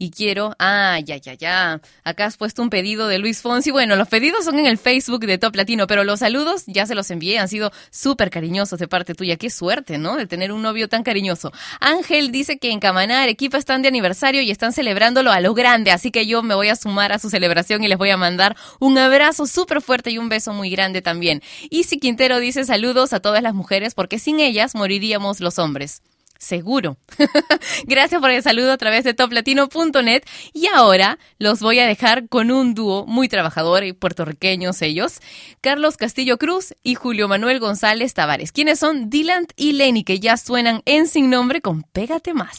y 0.02 0.12
quiero, 0.12 0.56
ah, 0.60 0.98
ya, 1.04 1.18
ya, 1.18 1.34
ya, 1.34 1.82
acá 2.06 2.26
has 2.26 2.38
puesto 2.38 2.62
un 2.62 2.70
pedido 2.70 3.10
de 3.10 3.20
Luis 3.20 3.42
Fonsi. 3.42 3.70
Bueno, 3.70 3.98
los 3.98 4.08
pedidos 4.08 4.46
son 4.46 4.58
en 4.58 4.66
el 4.66 4.78
Facebook 4.78 5.26
de 5.26 5.38
Top 5.38 5.54
Latino, 5.58 5.88
pero 5.88 6.06
los 6.06 6.20
saludos 6.22 6.64
ya 6.68 6.86
se 6.86 6.96
los 6.96 7.12
envié, 7.12 7.38
han 7.38 7.50
sido 7.50 7.74
súper 7.92 8.30
cariñosos 8.30 8.80
de 8.80 8.88
parte 8.88 9.14
tuya. 9.14 9.36
Qué 9.36 9.50
suerte, 9.50 9.98
¿no? 9.98 10.16
De 10.16 10.26
tener 10.26 10.54
un 10.54 10.62
novio 10.62 10.88
tan 10.88 11.04
cariñoso. 11.04 11.52
Ángel 11.82 12.32
dice 12.32 12.60
que 12.60 12.72
en 12.72 12.80
Camaná, 12.80 13.24
Arequipa 13.24 13.58
están 13.58 13.82
de 13.82 13.90
aniversario 13.90 14.42
y 14.42 14.52
están 14.52 14.72
celebrándolo 14.72 15.34
a 15.34 15.42
lo 15.42 15.54
grande, 15.54 15.92
así 15.92 16.12
que 16.12 16.26
yo 16.26 16.44
me 16.44 16.56
voy 16.56 16.70
a 16.70 16.78
sumar 16.78 17.12
a 17.12 17.20
su 17.20 17.30
celebración 17.30 17.84
y 17.84 17.90
les 17.90 17.98
voy 17.98 18.12
a 18.12 18.18
mandar 18.18 18.56
un 18.80 18.98
abrazo 18.98 19.48
súper 19.48 19.82
fuerte 19.82 20.12
y 20.12 20.18
un 20.18 20.30
beso 20.30 20.54
muy 20.54 20.70
grande 20.70 21.02
también. 21.02 21.44
Y 21.70 21.84
si 21.84 22.00
Quintero 22.00 22.40
dice 22.40 22.64
saludos 22.64 23.12
a 23.12 23.20
todas 23.20 23.44
las 23.44 23.54
mujeres 23.54 23.96
porque 23.96 24.18
sin 24.18 24.40
ellas 24.40 24.76
moriríamos 24.76 25.42
los 25.42 25.60
hombres 25.60 26.02
seguro. 26.40 26.98
Gracias 27.86 28.20
por 28.20 28.32
el 28.32 28.42
saludo 28.42 28.72
a 28.72 28.78
través 28.78 29.04
de 29.04 29.14
toplatino.net 29.14 30.24
y 30.54 30.68
ahora 30.74 31.20
los 31.38 31.60
voy 31.60 31.80
a 31.80 31.86
dejar 31.86 32.28
con 32.28 32.50
un 32.50 32.74
dúo 32.74 33.06
muy 33.06 33.30
trabajador 33.30 33.84
y 33.84 33.94
puertorriqueños 33.94 34.82
ellos, 34.82 35.20
Carlos 35.62 35.98
Castillo 35.98 36.38
Cruz 36.38 36.74
y 36.82 36.96
Julio 36.96 37.28
Manuel 37.28 37.60
González 37.60 38.14
Tavares, 38.14 38.52
quienes 38.52 38.80
son 38.80 39.10
Dylan 39.12 39.46
y 39.56 39.74
Lenny 39.74 40.04
que 40.04 40.20
ya 40.20 40.38
suenan 40.38 40.82
en 40.86 41.08
sin 41.08 41.30
nombre 41.30 41.62
con 41.62 41.84
Pégate 41.84 42.34
más. 42.34 42.58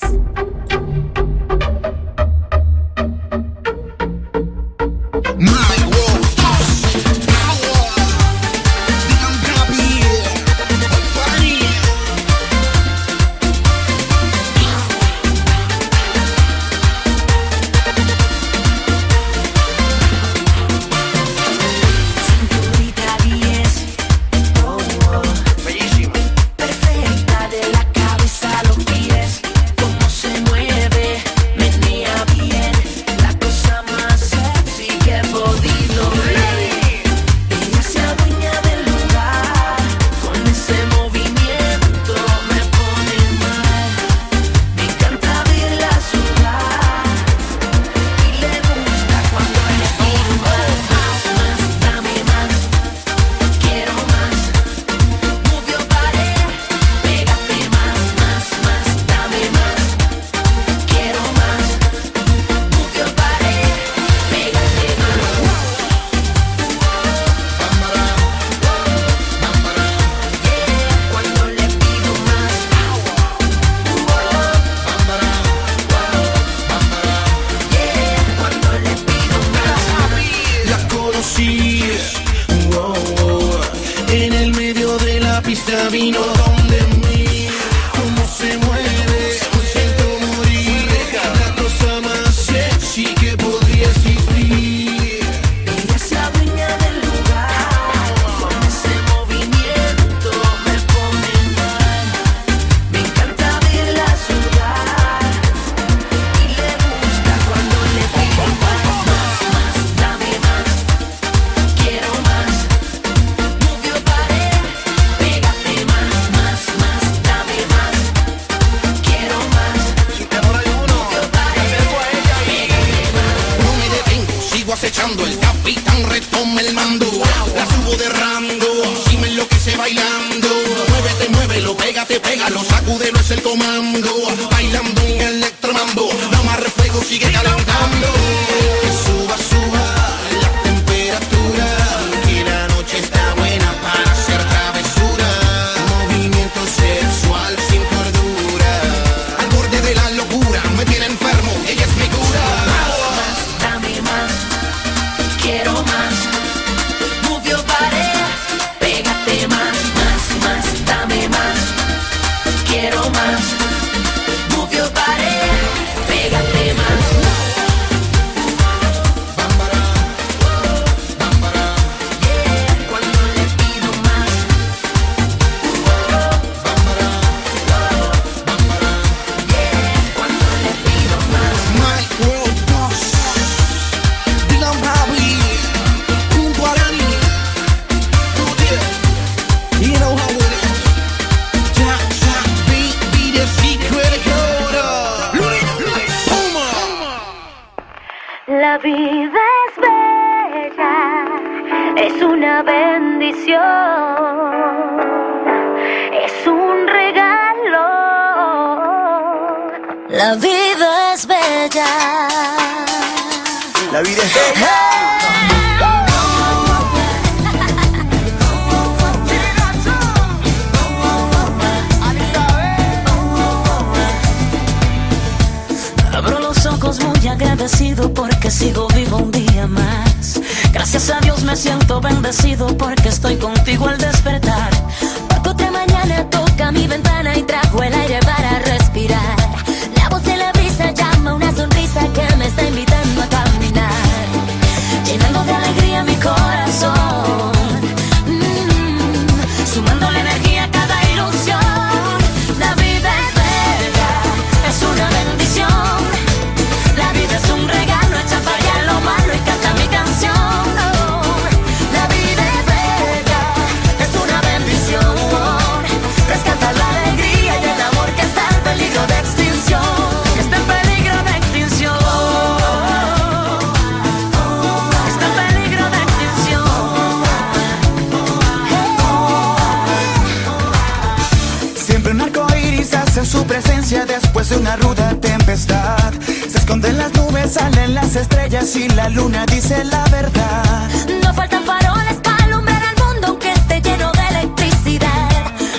Las 288.13 288.23
estrellas 288.23 288.75
y 288.75 288.89
la 288.89 289.09
luna 289.09 289.47
dice 289.47 289.85
la 289.85 290.03
verdad. 290.07 290.91
No 291.23 291.33
faltan 291.33 291.63
faroles 291.65 292.17
para 292.25 292.45
alumbrar 292.45 292.83
al 292.83 292.97
mundo 293.05 293.29
aunque 293.29 293.53
esté 293.53 293.81
lleno 293.81 294.11
de 294.11 294.27
electricidad. 294.31 295.31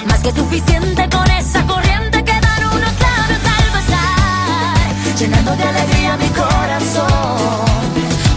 Más 0.07 0.19
que 0.19 0.31
suficiente 0.31 1.09
con 1.09 1.29
esa 1.29 1.61
corriente 1.67 2.23
que 2.23 2.31
dan 2.31 2.63
unos 2.71 2.93
labios 3.05 3.43
al 3.57 3.67
besar. 3.75 5.17
Llenando 5.19 5.55
de 5.57 5.63
alegría 5.63 6.15
mi 6.15 6.29
corazón. 6.29 7.65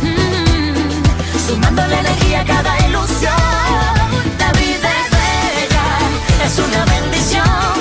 Mm, 0.02 1.46
sumando 1.46 1.86
la 1.86 2.00
energía 2.00 2.40
a 2.40 2.44
cada 2.46 2.88
ilusión. 2.88 3.36
La 4.40 4.50
vida 4.58 4.88
es 5.02 5.10
bella, 5.20 5.86
es 6.46 6.58
una 6.58 6.84
bendición. 6.84 7.74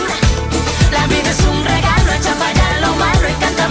La 0.92 1.08
vida 1.08 1.30
es 1.32 1.40
un 1.40 1.66
regalo, 1.66 2.12
echa 2.14 2.34
para 2.36 2.52
allá 2.52 2.82
lo 2.82 2.96
malo 2.98 3.30
y 3.30 3.34
canta 3.44 3.68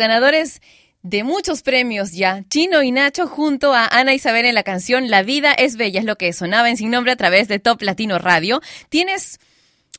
ganadores 0.00 0.60
de 1.02 1.22
muchos 1.22 1.62
premios 1.62 2.12
ya, 2.12 2.42
Chino 2.50 2.82
y 2.82 2.90
Nacho 2.90 3.28
junto 3.28 3.72
a 3.72 3.86
Ana 3.86 4.12
Isabel 4.12 4.44
en 4.44 4.54
la 4.54 4.64
canción 4.64 5.08
La 5.08 5.22
vida 5.22 5.52
es 5.52 5.76
bella, 5.76 6.00
es 6.00 6.06
lo 6.06 6.16
que 6.16 6.32
sonaba 6.32 6.68
en 6.68 6.76
Sin 6.76 6.90
Nombre 6.90 7.12
a 7.12 7.16
través 7.16 7.46
de 7.46 7.60
Top 7.60 7.80
Latino 7.82 8.18
Radio. 8.18 8.60
Tienes 8.88 9.38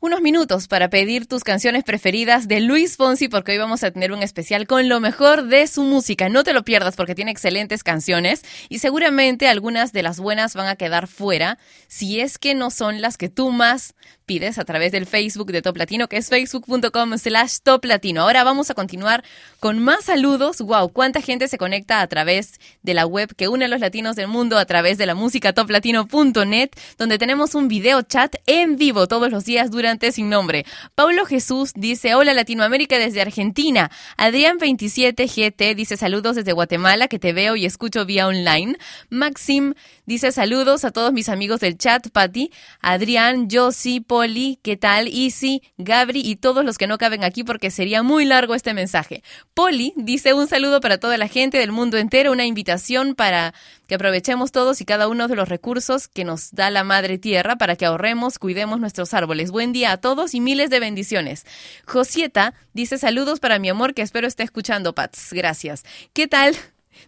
unos 0.01 0.21
minutos 0.21 0.67
para 0.67 0.89
pedir 0.89 1.27
tus 1.27 1.43
canciones 1.43 1.83
preferidas 1.83 2.47
de 2.47 2.59
Luis 2.59 2.97
Fonsi 2.97 3.29
porque 3.29 3.51
hoy 3.51 3.59
vamos 3.59 3.83
a 3.83 3.91
tener 3.91 4.11
un 4.11 4.23
especial 4.23 4.65
con 4.65 4.89
lo 4.89 4.99
mejor 4.99 5.45
de 5.45 5.67
su 5.67 5.83
música. 5.83 6.27
No 6.27 6.43
te 6.43 6.53
lo 6.53 6.63
pierdas 6.63 6.95
porque 6.95 7.13
tiene 7.13 7.29
excelentes 7.29 7.83
canciones 7.83 8.41
y 8.67 8.79
seguramente 8.79 9.47
algunas 9.47 9.93
de 9.93 10.01
las 10.01 10.19
buenas 10.19 10.55
van 10.55 10.67
a 10.67 10.75
quedar 10.75 11.07
fuera 11.07 11.59
si 11.87 12.19
es 12.19 12.39
que 12.39 12.55
no 12.55 12.71
son 12.71 12.99
las 12.99 13.17
que 13.17 13.29
tú 13.29 13.51
más 13.51 13.93
pides 14.25 14.57
a 14.57 14.65
través 14.65 14.91
del 14.91 15.05
Facebook 15.05 15.51
de 15.51 15.61
Top 15.61 15.77
Latino 15.77 16.07
que 16.07 16.17
es 16.17 16.29
facebook.com 16.29 17.17
slash 17.17 17.57
Top 17.63 17.85
Latino. 17.85 18.21
Ahora 18.21 18.43
vamos 18.43 18.69
a 18.69 18.73
continuar 18.73 19.23
con 19.59 19.79
más 19.79 20.05
saludos. 20.05 20.59
Wow, 20.61 20.89
cuánta 20.89 21.21
gente 21.21 21.47
se 21.47 21.57
conecta 21.57 22.01
a 22.01 22.07
través 22.07 22.59
de 22.83 22.93
la 22.93 23.05
web 23.05 23.35
que 23.35 23.47
une 23.47 23.65
a 23.65 23.67
los 23.67 23.79
latinos 23.79 24.15
del 24.15 24.27
mundo 24.27 24.57
a 24.57 24.65
través 24.65 24.97
de 24.97 25.05
la 25.05 25.15
música 25.15 25.53
toplatino.net 25.53 26.69
donde 26.97 27.17
tenemos 27.17 27.55
un 27.55 27.67
video 27.67 28.01
chat 28.01 28.35
en 28.45 28.77
vivo 28.77 29.07
todos 29.07 29.31
los 29.31 29.45
días 29.45 29.71
durante 29.71 30.11
Sin 30.11 30.29
Nombre. 30.29 30.65
Paulo 30.95 31.25
Jesús 31.25 31.71
dice, 31.75 32.15
hola 32.15 32.33
Latinoamérica 32.33 32.97
desde 32.97 33.21
Argentina. 33.21 33.91
Adrián 34.17 34.57
27 34.57 35.27
GT 35.27 35.75
dice 35.75 35.97
saludos 35.97 36.35
desde 36.35 36.53
Guatemala 36.53 37.07
que 37.07 37.19
te 37.19 37.33
veo 37.33 37.55
y 37.55 37.65
escucho 37.65 38.05
vía 38.05 38.27
online. 38.27 38.77
Maxim 39.09 39.73
dice 40.05 40.31
saludos 40.31 40.85
a 40.85 40.91
todos 40.91 41.13
mis 41.13 41.29
amigos 41.29 41.59
del 41.59 41.77
chat, 41.77 42.09
Patti, 42.09 42.51
Adrián, 42.81 43.47
Josie, 43.51 44.01
Poli, 44.11 44.59
¿qué 44.61 44.75
tal? 44.75 45.07
Easy, 45.07 45.63
Gabri 45.77 46.19
y 46.19 46.35
todos 46.35 46.65
los 46.65 46.77
que 46.77 46.85
no 46.85 46.97
caben 46.97 47.23
aquí 47.23 47.45
porque 47.45 47.71
sería 47.71 48.03
muy 48.03 48.25
largo 48.25 48.55
este 48.55 48.73
mensaje. 48.73 49.23
Poli 49.53 49.93
dice 49.95 50.33
un 50.33 50.49
saludo 50.49 50.81
para 50.81 50.97
toda 50.97 51.17
la 51.17 51.29
gente 51.29 51.57
del 51.59 51.71
mundo 51.71 51.97
entero, 51.97 52.33
una 52.33 52.43
invitación 52.43 53.15
para 53.15 53.53
que 53.87 53.95
aprovechemos 53.95 54.51
todos 54.51 54.81
y 54.81 54.85
cada 54.85 55.07
uno 55.07 55.29
de 55.29 55.37
los 55.37 55.47
recursos 55.47 56.09
que 56.09 56.25
nos 56.25 56.51
da 56.51 56.69
la 56.71 56.83
Madre 56.83 57.19
Tierra 57.19 57.55
para 57.55 57.77
que 57.77 57.85
ahorremos, 57.85 58.37
cuidemos 58.37 58.81
nuestros 58.81 59.13
árboles. 59.13 59.49
Buen 59.49 59.71
día 59.71 59.93
a 59.93 59.97
todos 60.01 60.33
y 60.33 60.41
miles 60.41 60.69
de 60.69 60.81
bendiciones. 60.81 61.45
Josieta 61.85 62.53
dice 62.73 62.97
saludos 62.97 63.39
para 63.39 63.59
mi 63.59 63.69
amor 63.69 63.93
que 63.93 64.01
espero 64.01 64.27
esté 64.27 64.43
escuchando, 64.43 64.93
Pats. 64.93 65.31
Gracias. 65.31 65.85
¿Qué 66.11 66.27
tal? 66.27 66.57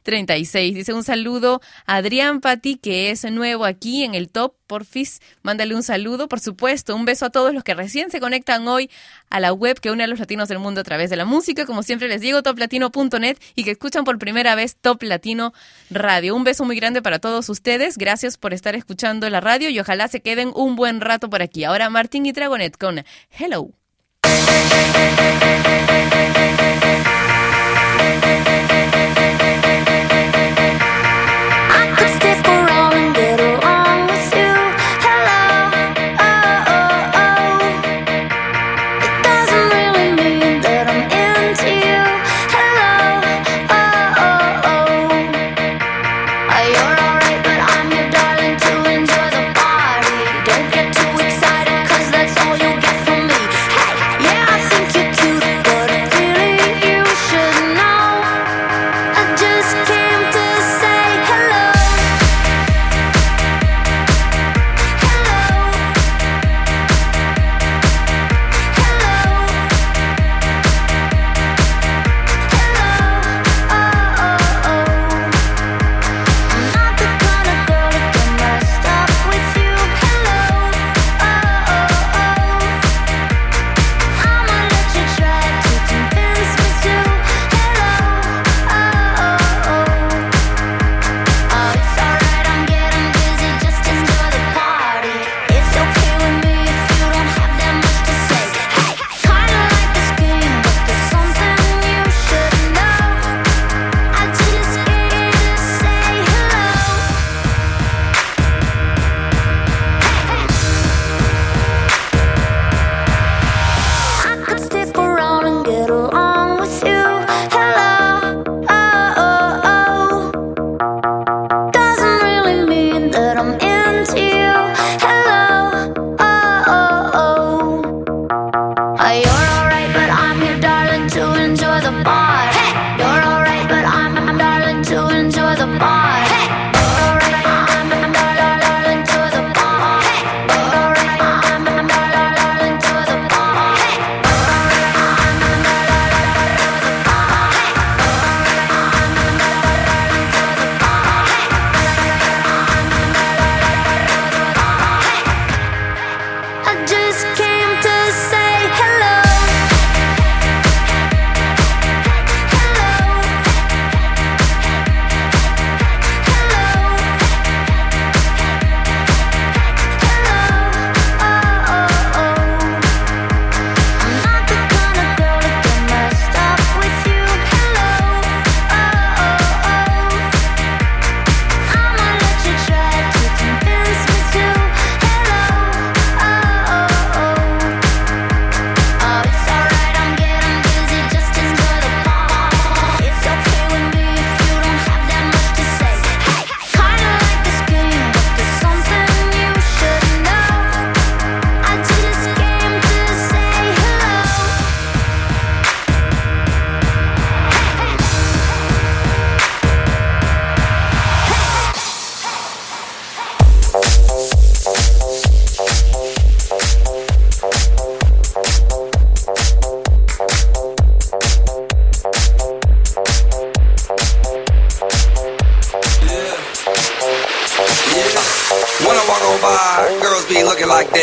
36. 0.04 0.76
Dice 0.76 0.94
un 0.94 1.04
saludo 1.04 1.62
a 1.86 1.98
Adrián 1.98 2.42
Pati, 2.42 2.76
que 2.76 3.12
es 3.12 3.24
nuevo 3.32 3.66
aquí 3.66 4.04
en 4.04 4.16
el 4.16 4.30
top. 4.30 4.54
Porfis, 4.68 5.22
mándale 5.44 5.76
un 5.76 5.84
saludo, 5.84 6.28
por 6.28 6.40
supuesto. 6.40 6.96
Un 6.96 7.06
beso 7.06 7.26
a 7.26 7.30
todos 7.30 7.54
los 7.54 7.64
que 7.64 7.74
recién 7.74 8.10
se 8.10 8.20
conectan 8.20 8.68
hoy 8.68 8.90
a 9.30 9.40
la 9.40 9.54
web 9.54 9.80
que 9.80 9.92
une 9.92 10.04
a 10.04 10.08
los 10.08 10.20
latinos 10.20 10.50
del 10.50 10.60
mundo 10.60 10.82
a 10.82 10.84
través 10.84 11.10
de 11.10 11.16
la 11.16 11.26
música. 11.26 11.66
Como 11.66 11.84
siempre 11.84 12.08
les 12.08 12.22
digo, 12.22 12.42
toplatino.net 12.44 13.38
y 13.56 13.64
que 13.64 13.72
escuchan 13.72 14.04
por 14.04 14.18
primera 14.18 14.56
vez 14.56 14.76
Top 14.76 15.04
Latino 15.04 15.54
Radio. 15.90 16.36
Un 16.36 16.44
beso 16.44 16.66
muy 16.66 16.76
grande 16.76 17.02
para 17.02 17.20
todos 17.20 17.50
ustedes. 17.50 17.98
Gracias 17.98 18.38
por 18.38 18.54
estar 18.54 18.76
escuchando 18.76 19.30
la 19.30 19.42
radio 19.42 19.70
y 19.70 19.80
ojalá 19.80 20.08
se 20.08 20.22
queden 20.22 20.52
un 20.56 20.76
buen 20.76 21.02
rato 21.02 21.30
por 21.30 21.42
aquí. 21.42 21.64
Ahora 21.64 21.90
Martín 21.90 22.26
y 22.26 22.32
Dragonet 22.32 22.78
con 22.78 23.04
Hello. 23.38 23.72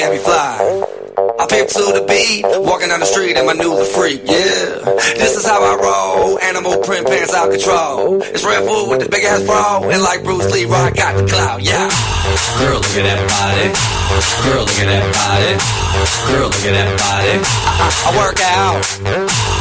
Like 0.01 0.11
Debbie 0.11 0.22
Fly. 0.22 0.86
I 1.38 1.46
pimp 1.46 1.68
to 1.68 1.84
the 1.92 2.05
beat, 2.09 2.44
walking 2.64 2.88
down 2.88 3.01
the 3.01 3.07
street 3.07 3.36
and 3.36 3.46
my 3.46 3.53
new 3.53 3.76
the 3.76 3.84
freak, 3.84 4.22
yeah. 4.24 4.84
This 5.16 5.36
is 5.36 5.44
how 5.44 5.61
I 5.61 5.76
roll, 5.76 6.38
animal 6.40 6.78
print 6.82 7.07
pants 7.07 7.34
out 7.34 7.51
control. 7.51 8.22
It's 8.22 8.44
Red 8.44 8.64
Bull 8.66 8.88
with 8.88 9.01
the 9.01 9.09
big 9.09 9.24
ass 9.24 9.44
bra, 9.44 9.82
and 9.84 10.03
like 10.03 10.24
Bruce 10.24 10.51
Lee, 10.53 10.64
I 10.64 10.90
got 10.90 11.16
the 11.16 11.26
clout, 11.26 11.62
yeah. 11.62 11.88
Girl, 12.61 12.80
look 12.80 12.96
at 12.96 13.05
that 13.05 13.20
body. 13.28 13.68
Girl, 14.44 14.64
look 14.64 14.80
at 14.80 14.88
that 14.88 15.05
body. 15.12 15.53
Girl, 16.32 16.48
look 16.48 16.64
at 16.64 16.74
that 16.76 16.90
body. 16.96 17.34
I, 17.44 17.84
I, 17.84 17.88
I 18.05 18.16
work 18.16 18.40
out. 18.40 19.30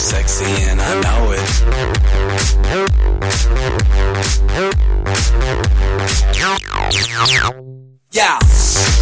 Sexy 0.00 0.46
and 0.70 0.80
I 0.80 0.98
know 1.02 1.32
it. 1.32 1.44
Yeah, 8.10 8.38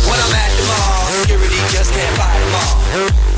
when 0.08 0.18
I'm 0.18 0.34
at 0.34 0.50
the 0.58 0.64
mall, 0.66 1.06
security 1.22 1.54
just 1.70 1.94
can't 1.94 2.16
fight 2.16 2.38
them 2.42 2.54
all. 2.58 3.37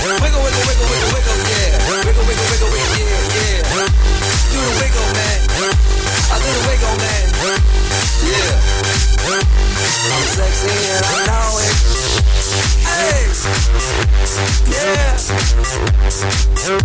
Wiggle, 0.00 0.16
wiggle, 0.16 0.40
wiggle, 0.40 0.64
wiggle, 0.64 1.12
wiggle, 1.12 1.36
yeah. 1.44 1.76
Wiggle, 2.06 2.24
wiggle, 2.24 2.46
wiggle, 2.50 2.70
wiggle, 2.72 2.96
yeah, 2.96 3.20
yeah. 3.36 3.88
Do 4.50 4.58
the 4.58 4.72
wiggle, 4.80 5.08
man. 5.12 5.99
I 6.30 6.36
do 6.40 6.48
the 6.50 6.62
wiggle, 6.68 6.96
man. 6.98 7.26
Yeah. 8.26 8.60
I'm 9.30 10.26
sexy 10.26 10.74
and 10.90 11.04
I 11.06 11.26
know 11.26 11.58
it. 11.60 11.74
Hey. 12.86 13.30
Yeah. 14.70 15.16
Girl, 16.60 16.80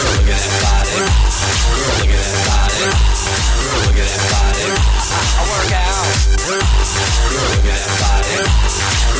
look 0.00 0.28
at 0.28 0.40
that 0.40 0.58
body. 0.60 0.96
Girl, 1.70 1.86
look 1.86 2.10
at 2.10 2.26
that 2.26 2.42
body. 2.46 2.80
Girl, 2.80 3.78
look 3.80 3.98
at 3.98 4.08
that 4.10 4.24
body. 4.30 4.66
I 5.30 5.42
work 5.50 5.72
out. 5.72 6.06
Girl, 6.46 6.64
look 7.50 7.66
at 7.66 7.78
that 7.80 7.94
body. 8.00 9.19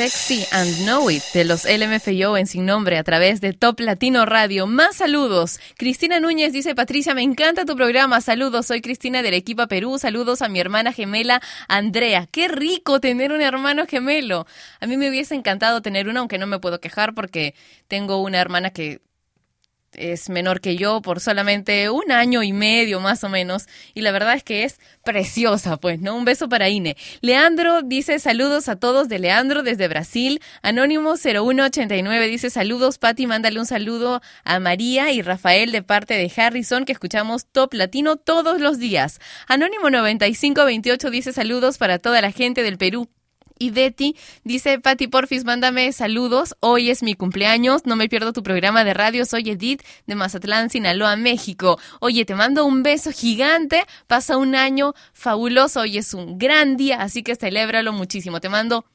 Sexy 0.00 0.46
and 0.52 0.76
Know 0.84 1.10
It 1.10 1.22
de 1.34 1.44
los 1.44 1.66
LMFAO 1.66 2.38
en 2.38 2.46
sin 2.46 2.64
nombre 2.64 2.96
a 2.96 3.04
través 3.04 3.42
de 3.42 3.52
Top 3.52 3.80
Latino 3.80 4.24
Radio. 4.24 4.66
Más 4.66 4.96
saludos. 4.96 5.60
Cristina 5.76 6.20
Núñez 6.20 6.54
dice, 6.54 6.74
Patricia, 6.74 7.12
me 7.12 7.20
encanta 7.20 7.66
tu 7.66 7.76
programa. 7.76 8.22
Saludos, 8.22 8.64
soy 8.64 8.80
Cristina 8.80 9.20
de 9.20 9.28
Arequipa, 9.28 9.66
Perú. 9.66 9.98
Saludos 9.98 10.40
a 10.40 10.48
mi 10.48 10.58
hermana 10.58 10.94
gemela 10.94 11.42
Andrea. 11.68 12.26
Qué 12.32 12.48
rico 12.48 12.98
tener 12.98 13.30
un 13.30 13.42
hermano 13.42 13.84
gemelo. 13.86 14.46
A 14.80 14.86
mí 14.86 14.96
me 14.96 15.10
hubiese 15.10 15.34
encantado 15.34 15.82
tener 15.82 16.08
uno, 16.08 16.20
aunque 16.20 16.38
no 16.38 16.46
me 16.46 16.60
puedo 16.60 16.80
quejar 16.80 17.12
porque 17.12 17.54
tengo 17.86 18.22
una 18.22 18.40
hermana 18.40 18.70
que 18.70 19.02
es 20.00 20.28
menor 20.28 20.60
que 20.60 20.76
yo 20.76 21.02
por 21.02 21.20
solamente 21.20 21.90
un 21.90 22.10
año 22.10 22.42
y 22.42 22.52
medio 22.52 23.00
más 23.00 23.22
o 23.24 23.28
menos 23.28 23.66
y 23.94 24.00
la 24.00 24.12
verdad 24.12 24.34
es 24.34 24.42
que 24.42 24.64
es 24.64 24.80
preciosa 25.04 25.76
pues, 25.76 26.00
¿no? 26.00 26.16
Un 26.16 26.24
beso 26.24 26.48
para 26.48 26.68
Ine. 26.68 26.96
Leandro 27.20 27.82
dice 27.82 28.18
saludos 28.18 28.68
a 28.68 28.76
todos 28.76 29.08
de 29.08 29.18
Leandro 29.18 29.62
desde 29.62 29.88
Brasil. 29.88 30.40
Anónimo 30.62 31.16
0189 31.16 32.28
dice 32.28 32.50
saludos 32.50 32.98
Patti, 32.98 33.26
mándale 33.26 33.60
un 33.60 33.66
saludo 33.66 34.20
a 34.44 34.58
María 34.58 35.12
y 35.12 35.22
Rafael 35.22 35.72
de 35.72 35.82
parte 35.82 36.14
de 36.14 36.32
Harrison 36.34 36.84
que 36.84 36.92
escuchamos 36.92 37.46
Top 37.46 37.74
Latino 37.74 38.16
todos 38.16 38.60
los 38.60 38.78
días. 38.78 39.20
Anónimo 39.46 39.90
9528 39.90 41.10
dice 41.10 41.32
saludos 41.32 41.78
para 41.78 41.98
toda 41.98 42.20
la 42.20 42.32
gente 42.32 42.62
del 42.62 42.78
Perú. 42.78 43.08
Y 43.62 43.72
Betty 43.72 44.16
dice, 44.42 44.80
Pati 44.80 45.06
Porfis, 45.06 45.44
mándame 45.44 45.92
saludos. 45.92 46.56
Hoy 46.60 46.88
es 46.88 47.02
mi 47.02 47.14
cumpleaños. 47.14 47.84
No 47.84 47.94
me 47.94 48.08
pierdo 48.08 48.32
tu 48.32 48.42
programa 48.42 48.84
de 48.84 48.94
radio. 48.94 49.26
Soy 49.26 49.50
Edith 49.50 49.82
de 50.06 50.14
Mazatlán, 50.14 50.70
Sinaloa, 50.70 51.14
México. 51.16 51.78
Oye, 52.00 52.24
te 52.24 52.34
mando 52.34 52.64
un 52.64 52.82
beso 52.82 53.12
gigante. 53.12 53.84
Pasa 54.06 54.38
un 54.38 54.54
año 54.54 54.94
fabuloso. 55.12 55.80
Hoy 55.80 55.98
es 55.98 56.14
un 56.14 56.38
gran 56.38 56.78
día, 56.78 57.02
así 57.02 57.22
que 57.22 57.36
celébralo 57.36 57.92
muchísimo. 57.92 58.40
Te 58.40 58.48
mando 58.48 58.86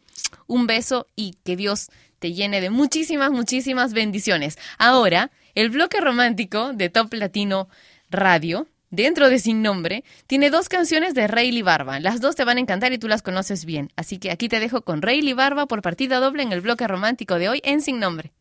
un 0.47 0.65
beso 0.65 1.05
y 1.15 1.35
que 1.43 1.55
Dios 1.55 1.91
te 2.17 2.33
llene 2.33 2.59
de 2.59 2.71
muchísimas, 2.71 3.29
muchísimas 3.29 3.93
bendiciones. 3.93 4.57
Ahora, 4.79 5.29
el 5.53 5.69
bloque 5.69 6.01
romántico 6.01 6.73
de 6.73 6.89
Top 6.89 7.13
Latino 7.13 7.69
Radio 8.09 8.65
dentro 8.95 9.29
de 9.29 9.39
Sin 9.39 9.61
Nombre, 9.61 10.03
tiene 10.27 10.49
dos 10.49 10.69
canciones 10.69 11.13
de 11.13 11.27
Rayleigh 11.27 11.63
Barba. 11.63 11.99
Las 11.99 12.21
dos 12.21 12.35
te 12.35 12.45
van 12.45 12.57
a 12.57 12.61
encantar 12.61 12.93
y 12.93 12.97
tú 12.97 13.07
las 13.07 13.21
conoces 13.21 13.65
bien. 13.65 13.91
Así 13.95 14.17
que 14.17 14.31
aquí 14.31 14.49
te 14.49 14.59
dejo 14.59 14.81
con 14.81 15.01
Rayleigh 15.01 15.35
Barba 15.35 15.67
por 15.67 15.81
partida 15.81 16.19
doble 16.19 16.43
en 16.43 16.51
el 16.51 16.61
bloque 16.61 16.87
romántico 16.87 17.37
de 17.37 17.49
hoy 17.49 17.61
en 17.63 17.81
Sin 17.81 17.99
Nombre. 17.99 18.31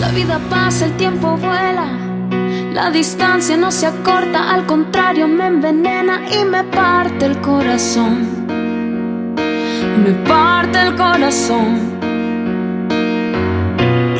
La 0.00 0.10
vida 0.12 0.40
pasa, 0.50 0.86
el 0.86 0.96
tiempo 0.96 1.36
vuela. 1.36 1.67
La 2.78 2.92
distancia 2.92 3.56
no 3.56 3.72
se 3.72 3.86
acorta, 3.86 4.54
al 4.54 4.64
contrario 4.64 5.26
me 5.26 5.48
envenena 5.48 6.20
y 6.30 6.44
me 6.44 6.62
parte 6.62 7.26
el 7.26 7.40
corazón. 7.40 8.46
Me 10.04 10.12
parte 10.24 10.80
el 10.82 10.94
corazón. 10.94 11.98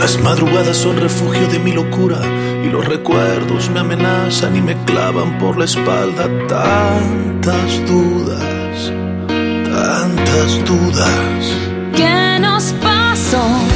Las 0.00 0.20
madrugadas 0.24 0.76
son 0.76 0.96
refugio 0.96 1.46
de 1.46 1.60
mi 1.60 1.70
locura 1.70 2.18
y 2.64 2.68
los 2.68 2.84
recuerdos 2.84 3.70
me 3.70 3.78
amenazan 3.78 4.56
y 4.56 4.60
me 4.60 4.74
clavan 4.86 5.38
por 5.38 5.56
la 5.56 5.64
espalda 5.64 6.24
tantas 6.48 7.86
dudas, 7.86 8.92
tantas 9.72 10.64
dudas. 10.64 11.56
¿Qué 11.94 12.40
nos 12.40 12.72
pasó? 12.82 13.67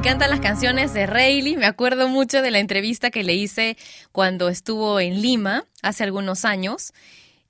Encantan 0.00 0.30
las 0.30 0.40
canciones 0.40 0.94
de 0.94 1.04
Rayleigh. 1.04 1.58
Me 1.58 1.66
acuerdo 1.66 2.08
mucho 2.08 2.40
de 2.40 2.50
la 2.50 2.58
entrevista 2.58 3.10
que 3.10 3.22
le 3.22 3.34
hice 3.34 3.76
cuando 4.12 4.48
estuvo 4.48 4.98
en 4.98 5.20
Lima 5.20 5.66
hace 5.82 6.04
algunos 6.04 6.46
años 6.46 6.94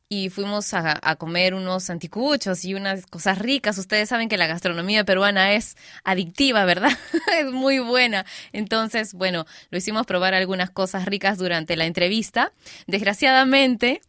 y 0.08 0.30
fuimos 0.30 0.74
a, 0.74 0.98
a 1.00 1.14
comer 1.14 1.54
unos 1.54 1.90
anticuchos 1.90 2.64
y 2.64 2.74
unas 2.74 3.06
cosas 3.06 3.38
ricas. 3.38 3.78
Ustedes 3.78 4.08
saben 4.08 4.28
que 4.28 4.36
la 4.36 4.48
gastronomía 4.48 5.04
peruana 5.04 5.52
es 5.52 5.76
adictiva, 6.02 6.64
¿verdad? 6.64 6.90
es 7.40 7.52
muy 7.52 7.78
buena. 7.78 8.26
Entonces, 8.52 9.14
bueno, 9.14 9.46
lo 9.70 9.78
hicimos 9.78 10.04
probar 10.04 10.34
algunas 10.34 10.70
cosas 10.70 11.04
ricas 11.04 11.38
durante 11.38 11.76
la 11.76 11.86
entrevista. 11.86 12.52
Desgraciadamente, 12.88 14.00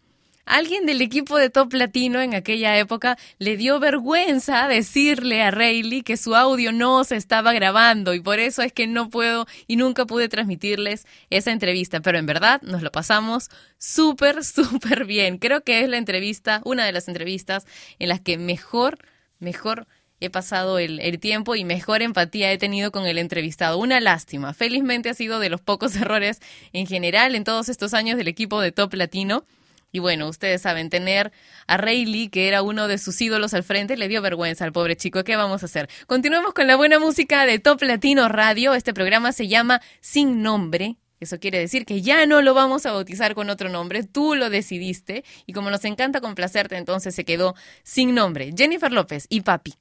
Alguien 0.51 0.85
del 0.85 1.01
equipo 1.01 1.37
de 1.37 1.49
Top 1.49 1.71
Latino 1.71 2.19
en 2.19 2.33
aquella 2.33 2.77
época 2.77 3.17
le 3.39 3.55
dio 3.55 3.79
vergüenza 3.79 4.67
decirle 4.67 5.41
a 5.41 5.49
Rayleigh 5.49 6.03
que 6.03 6.17
su 6.17 6.35
audio 6.35 6.73
no 6.73 7.05
se 7.05 7.15
estaba 7.15 7.53
grabando 7.53 8.13
y 8.13 8.19
por 8.19 8.37
eso 8.39 8.61
es 8.61 8.73
que 8.73 8.85
no 8.85 9.09
puedo 9.09 9.47
y 9.65 9.77
nunca 9.77 10.05
pude 10.05 10.27
transmitirles 10.27 11.07
esa 11.29 11.53
entrevista, 11.53 12.01
pero 12.01 12.17
en 12.17 12.25
verdad 12.25 12.61
nos 12.63 12.81
lo 12.81 12.91
pasamos 12.91 13.47
súper, 13.77 14.43
súper 14.43 15.05
bien. 15.05 15.37
Creo 15.37 15.63
que 15.63 15.85
es 15.85 15.89
la 15.89 15.95
entrevista, 15.95 16.61
una 16.65 16.85
de 16.85 16.91
las 16.91 17.07
entrevistas 17.07 17.65
en 17.97 18.09
las 18.09 18.19
que 18.19 18.37
mejor, 18.37 18.97
mejor 19.39 19.87
he 20.19 20.29
pasado 20.29 20.79
el, 20.79 20.99
el, 20.99 21.17
tiempo 21.21 21.55
y 21.55 21.63
mejor 21.63 22.01
empatía 22.01 22.51
he 22.51 22.57
tenido 22.57 22.91
con 22.91 23.05
el 23.05 23.19
entrevistado. 23.19 23.77
Una 23.77 24.01
lástima. 24.01 24.53
Felizmente 24.53 25.09
ha 25.09 25.13
sido 25.13 25.39
de 25.39 25.49
los 25.49 25.61
pocos 25.61 25.95
errores 26.01 26.41
en 26.73 26.87
general 26.87 27.35
en 27.35 27.45
todos 27.45 27.69
estos 27.69 27.93
años 27.93 28.17
del 28.17 28.27
equipo 28.27 28.59
de 28.59 28.73
Top 28.73 28.93
Latino. 28.95 29.45
Y 29.91 29.99
bueno, 29.99 30.27
ustedes 30.27 30.61
saben, 30.61 30.89
tener 30.89 31.31
a 31.67 31.77
Rayleigh, 31.77 32.29
que 32.29 32.47
era 32.47 32.61
uno 32.61 32.87
de 32.87 32.97
sus 32.97 33.19
ídolos 33.21 33.53
al 33.53 33.63
frente, 33.63 33.97
le 33.97 34.07
dio 34.07 34.21
vergüenza 34.21 34.63
al 34.63 34.71
pobre 34.71 34.95
chico. 34.95 35.23
¿Qué 35.23 35.35
vamos 35.35 35.63
a 35.63 35.65
hacer? 35.65 35.89
Continuemos 36.07 36.53
con 36.53 36.67
la 36.67 36.77
buena 36.77 36.99
música 36.99 37.45
de 37.45 37.59
Top 37.59 37.81
Latino 37.81 38.29
Radio. 38.29 38.73
Este 38.73 38.93
programa 38.93 39.31
se 39.33 39.47
llama 39.47 39.81
Sin 39.99 40.41
Nombre. 40.41 40.97
Eso 41.19 41.39
quiere 41.39 41.59
decir 41.59 41.85
que 41.85 42.01
ya 42.01 42.25
no 42.25 42.41
lo 42.41 42.55
vamos 42.55 42.85
a 42.87 42.91
bautizar 42.91 43.35
con 43.35 43.51
otro 43.51 43.69
nombre, 43.69 44.03
tú 44.03 44.33
lo 44.33 44.49
decidiste 44.49 45.23
y 45.45 45.53
como 45.53 45.69
nos 45.69 45.85
encanta 45.85 46.19
complacerte, 46.19 46.77
entonces 46.77 47.13
se 47.13 47.25
quedó 47.25 47.53
sin 47.83 48.15
nombre. 48.15 48.51
Jennifer 48.57 48.91
López 48.91 49.27
y 49.29 49.41
Papi. 49.41 49.75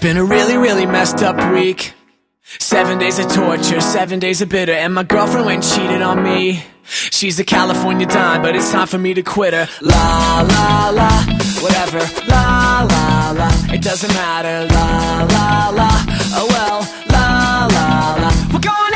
Been 0.00 0.16
a 0.16 0.24
really, 0.24 0.56
really 0.56 0.86
messed 0.86 1.22
up 1.22 1.36
week. 1.52 1.92
Seven 2.58 2.98
days 2.98 3.18
of 3.18 3.32
torture, 3.32 3.80
seven 3.80 4.18
days 4.18 4.40
of 4.42 4.48
bitter, 4.48 4.72
and 4.72 4.94
my 4.94 5.04
girlfriend 5.04 5.46
went 5.46 5.64
and 5.64 5.72
cheated 5.72 6.02
on 6.02 6.22
me. 6.22 6.64
She's 6.84 7.38
a 7.38 7.44
California 7.44 8.06
dime, 8.06 8.42
but 8.42 8.56
it's 8.56 8.72
time 8.72 8.88
for 8.88 8.98
me 8.98 9.14
to 9.14 9.22
quit 9.22 9.54
her. 9.54 9.68
La 9.80 10.40
la 10.40 10.90
la, 10.90 11.10
whatever. 11.62 12.00
La 12.26 12.86
la 12.90 13.30
la. 13.30 13.48
It 13.72 13.82
doesn't 13.82 14.12
matter, 14.14 14.66
la 14.74 15.22
la 15.34 15.68
la. 15.68 15.90
Oh 16.34 16.46
well, 16.48 16.80
la 17.12 17.68
la 17.70 18.14
la. 18.22 18.30
We're 18.52 18.58
going 18.58 18.89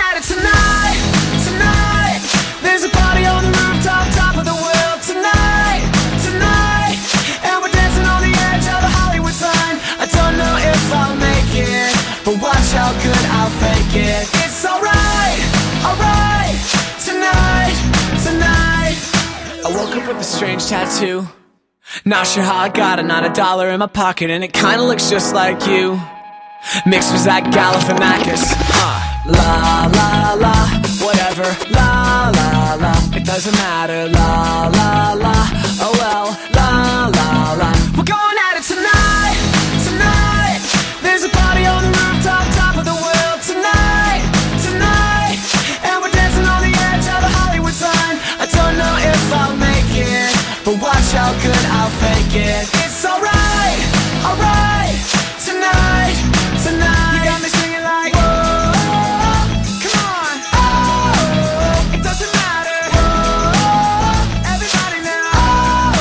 Up 20.04 20.08
with 20.08 20.20
a 20.20 20.24
strange 20.24 20.66
tattoo. 20.66 21.26
Not 22.04 22.26
sure 22.26 22.42
how 22.42 22.56
I 22.56 22.68
got 22.68 22.98
it, 22.98 23.04
not 23.04 23.24
a 23.24 23.30
dollar 23.30 23.70
in 23.70 23.78
my 23.78 23.86
pocket, 23.86 24.28
and 24.28 24.44
it 24.44 24.52
kinda 24.52 24.82
looks 24.82 25.08
just 25.08 25.32
like 25.34 25.66
you. 25.66 25.98
Mixed 26.84 27.10
with 27.10 27.24
that 27.24 27.44
Galifianakis. 27.44 28.44
Huh. 28.76 29.00
La 29.32 29.88
la 29.96 30.34
la, 30.44 30.56
whatever. 31.00 31.48
La 31.72 32.28
la 32.36 32.74
la, 32.84 32.92
it 33.16 33.24
doesn't 33.24 33.54
matter. 33.54 34.08
La 34.08 34.68
la 34.76 35.14
la, 35.24 35.36
oh 35.80 35.92
well. 35.96 36.36
La 36.52 37.08
la 37.08 37.56
la, 37.60 37.70
we're 37.96 38.04
going 38.04 38.38
at 38.44 38.60
it 38.60 38.64
tonight, 38.68 39.36
tonight. 39.88 40.60
There's 41.00 41.24
a 41.24 41.30
party 41.30 41.64
on 41.64 41.80
the 41.80 41.88
rooftop, 41.88 42.23
it. 52.36 52.66
It's 52.82 53.04
alright, 53.04 53.78
alright. 54.26 54.98
Tonight, 55.38 56.16
tonight. 56.62 57.14
You 57.14 57.30
got 57.30 57.38
me 57.42 57.48
like, 57.78 58.12
whoa, 58.14 58.74
come 59.82 59.98
on. 60.02 60.36
Oh, 60.58 61.94
it 61.94 62.02
doesn't 62.02 62.32
matter. 62.34 62.80
Everybody 64.50 65.00
now. 65.06 65.94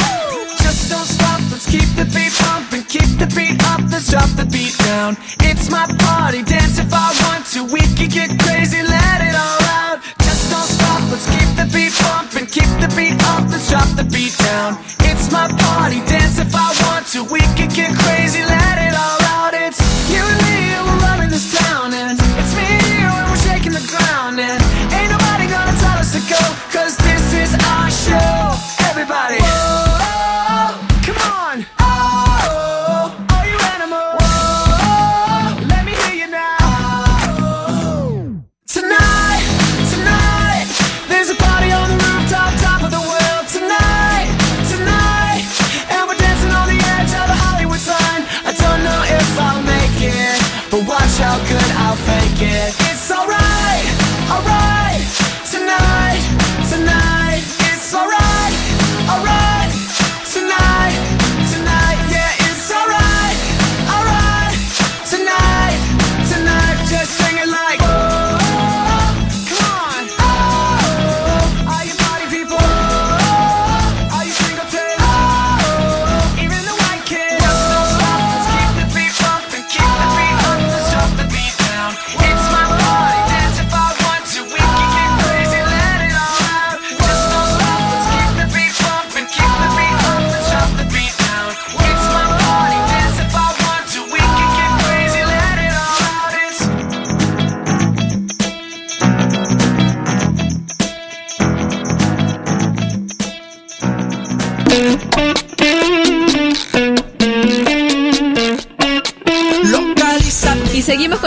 Oh, 0.00 0.56
just 0.64 0.88
don't 0.88 1.04
stop. 1.04 1.40
Let's 1.52 1.66
keep 1.68 1.88
the 1.96 2.06
beat 2.14 2.32
pumping, 2.40 2.84
keep 2.84 3.18
the 3.18 3.26
beat 3.36 3.60
up. 3.72 3.80
Let's 3.90 4.10
drop 4.10 4.30
the 4.36 4.46
beat 4.46 4.76
down. 4.78 5.16
It's 5.40 5.70
my 5.70 5.86
party, 6.08 6.42
dance 6.42 6.78
if 6.78 6.92
I 6.92 7.12
want 7.28 7.44
to. 7.52 7.64
We 7.64 7.80
can 7.92 8.08
get 8.08 8.38
crazy, 8.40 8.82
let 8.82 9.20
it 9.20 9.34
all 9.36 9.62
out. 9.84 10.00
Just 10.24 10.50
don't 10.50 10.64
stop. 10.64 11.02
Let's 11.12 11.26
keep 11.28 11.50
the 11.60 11.66
beat 11.74 11.92
pumping, 11.92 12.46
keep 12.46 12.70
the 12.80 12.88
beat 12.96 13.20
up. 13.36 13.50
Let's 13.50 13.68
drop 13.68 13.88
the 13.96 14.04
beat 14.04 14.36
down. 14.38 14.78
My 15.30 15.46
party, 15.46 16.00
dance 16.06 16.40
if 16.40 16.52
I 16.54 16.74
want 16.86 17.06
to. 17.08 17.22
We 17.22 17.38
can 17.54 17.68
get 17.68 17.96
crazy, 17.96 18.42
let 18.42 18.78
it 18.78 18.98
all 18.98 19.19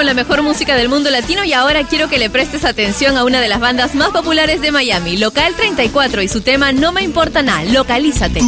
con 0.04 0.08
la 0.08 0.14
mejor 0.14 0.42
música 0.42 0.76
del 0.76 0.90
mundo 0.90 1.10
latino 1.10 1.46
y 1.46 1.54
ahora 1.54 1.88
quiero 1.88 2.10
que 2.10 2.18
le 2.18 2.30
prestes 2.30 2.66
atención 2.66 3.16
a 3.16 3.24
una 3.24 3.40
de 3.40 3.48
las 3.48 3.62
bandas 3.62 3.96
más 3.96 4.10
populares 4.10 4.60
de 4.60 4.70
Miami, 4.70 5.16
Local 5.16 5.56
34 5.56 6.22
y 6.22 6.28
su 6.28 6.42
tema 6.42 6.74
No 6.74 6.92
me 6.92 7.04
importa 7.04 7.42
nada, 7.42 7.64
localízate. 7.64 8.42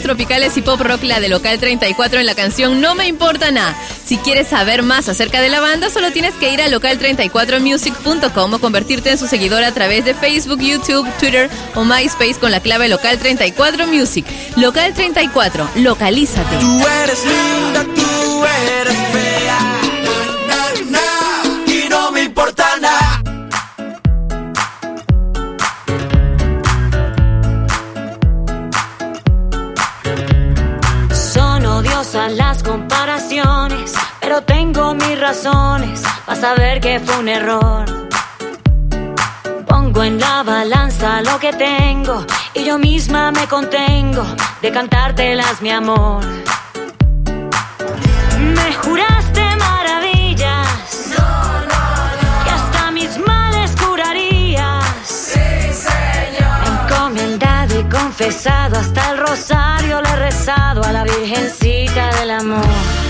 Tropicales 0.00 0.56
y 0.56 0.62
pop 0.62 0.80
rock 0.80 1.02
la 1.02 1.20
de 1.20 1.28
Local 1.28 1.58
34 1.58 2.20
en 2.20 2.26
la 2.26 2.34
canción 2.34 2.80
No 2.80 2.94
me 2.94 3.06
importa 3.06 3.50
nada. 3.50 3.76
Si 4.06 4.16
quieres 4.16 4.48
saber 4.48 4.82
más 4.82 5.08
acerca 5.08 5.42
de 5.42 5.50
la 5.50 5.60
banda, 5.60 5.90
solo 5.90 6.12
tienes 6.12 6.34
que 6.34 6.52
ir 6.52 6.62
a 6.62 6.68
local34music.com 6.68 8.54
o 8.54 8.58
convertirte 8.58 9.10
en 9.10 9.18
su 9.18 9.26
seguidor 9.26 9.64
a 9.64 9.72
través 9.72 10.04
de 10.04 10.14
Facebook, 10.14 10.60
YouTube, 10.60 11.06
Twitter 11.18 11.50
o 11.74 11.84
MySpace 11.84 12.36
con 12.40 12.50
la 12.50 12.60
clave 12.60 12.88
Local 12.88 13.18
34 13.18 13.86
Music. 13.88 14.24
Local 14.56 14.94
34, 14.94 15.68
localízate. 15.76 16.56
Razones 35.32 36.02
para 36.26 36.38
saber 36.38 36.78
que 36.78 37.00
fue 37.00 37.16
un 37.18 37.28
error. 37.28 37.86
Pongo 39.66 40.04
en 40.04 40.20
la 40.20 40.42
balanza 40.42 41.22
lo 41.22 41.38
que 41.38 41.54
tengo 41.54 42.26
y 42.52 42.64
yo 42.64 42.76
misma 42.78 43.32
me 43.32 43.46
contengo 43.46 44.24
de 44.60 44.70
cantártelas, 44.70 45.62
mi 45.62 45.70
amor. 45.70 46.22
Me 48.56 48.74
juraste 48.82 49.42
maravillas. 49.56 50.68
Que 52.44 52.50
hasta 52.50 52.90
mis 52.90 53.16
males 53.26 53.70
curarías. 53.82 55.32
Me 56.60 56.66
he 56.66 56.72
encomendado 56.74 57.80
y 57.80 57.84
confesado. 57.84 58.78
Hasta 58.78 59.12
el 59.12 59.18
rosario 59.26 60.02
le 60.02 60.10
he 60.10 60.16
rezado 60.16 60.84
a 60.84 60.92
la 60.92 61.04
Virgencita 61.04 62.10
del 62.16 62.32
amor. 62.32 63.01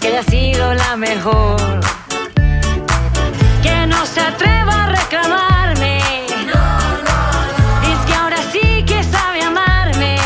Que 0.00 0.08
haya 0.08 0.22
sido 0.22 0.74
la 0.74 0.96
mejor. 0.96 1.80
Que 3.62 3.86
no 3.86 4.04
se 4.04 4.20
atreva 4.20 4.84
a 4.84 4.88
reclamarme. 4.88 6.00
Dice 7.82 8.06
que 8.06 8.14
ahora 8.14 8.38
sí 8.52 8.84
que 8.84 9.02
sabe 9.04 9.42
amarme. 9.42 10.18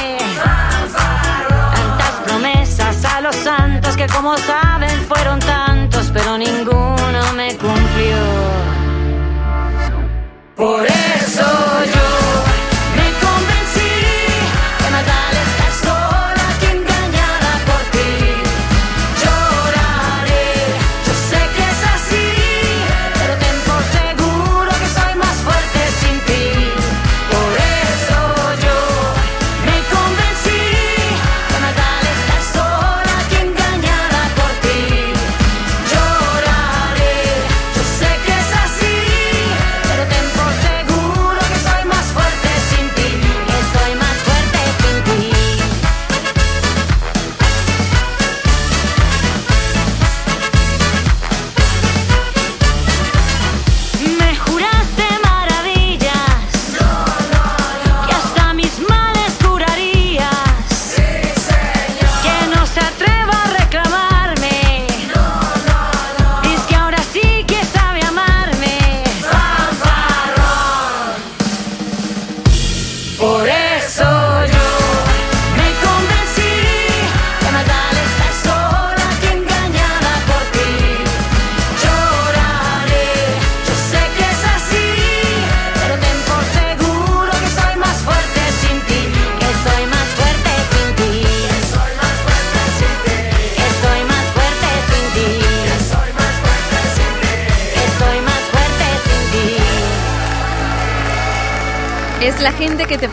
Tantas 1.75 2.15
promesas 2.25 3.05
a 3.05 3.21
los 3.21 3.37
santos 3.37 3.97
que 3.97 4.07
como 4.07 4.37
saben 4.39 4.70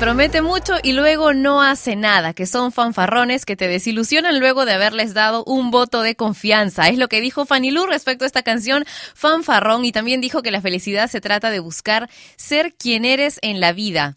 promete 0.08 0.42
mucho 0.42 0.76
y 0.82 0.94
luego 0.94 1.34
no 1.34 1.62
hace 1.62 1.98
nada, 1.98 2.34
que 2.34 2.46
son 2.46 2.72
fanfarrones 2.72 3.44
que 3.44 3.58
te 3.58 3.68
desilusionan 3.68 4.40
luego 4.40 4.64
de 4.64 4.72
haberles 4.72 5.14
dado 5.14 5.44
un 5.44 5.70
voto 5.70 6.02
de 6.02 6.16
confianza. 6.16 6.88
Es 6.88 6.98
lo 6.98 7.10
que 7.10 7.20
dijo 7.20 7.46
Fanny 7.46 7.72
Lu 7.72 7.86
respecto 7.86 8.24
a 8.24 8.28
esta 8.28 8.42
canción 8.42 8.86
Fanfarrón 9.16 9.84
y 9.84 9.92
también 9.92 10.22
dijo 10.22 10.44
que 10.44 10.52
la 10.52 10.62
felicidad 10.62 11.10
se 11.10 11.20
trata 11.20 11.52
de 11.52 11.60
buscar 11.60 12.10
ser 12.38 12.74
quien 12.76 13.04
eres 13.04 13.38
en 13.42 13.60
la 13.60 13.74
vida. 13.74 14.16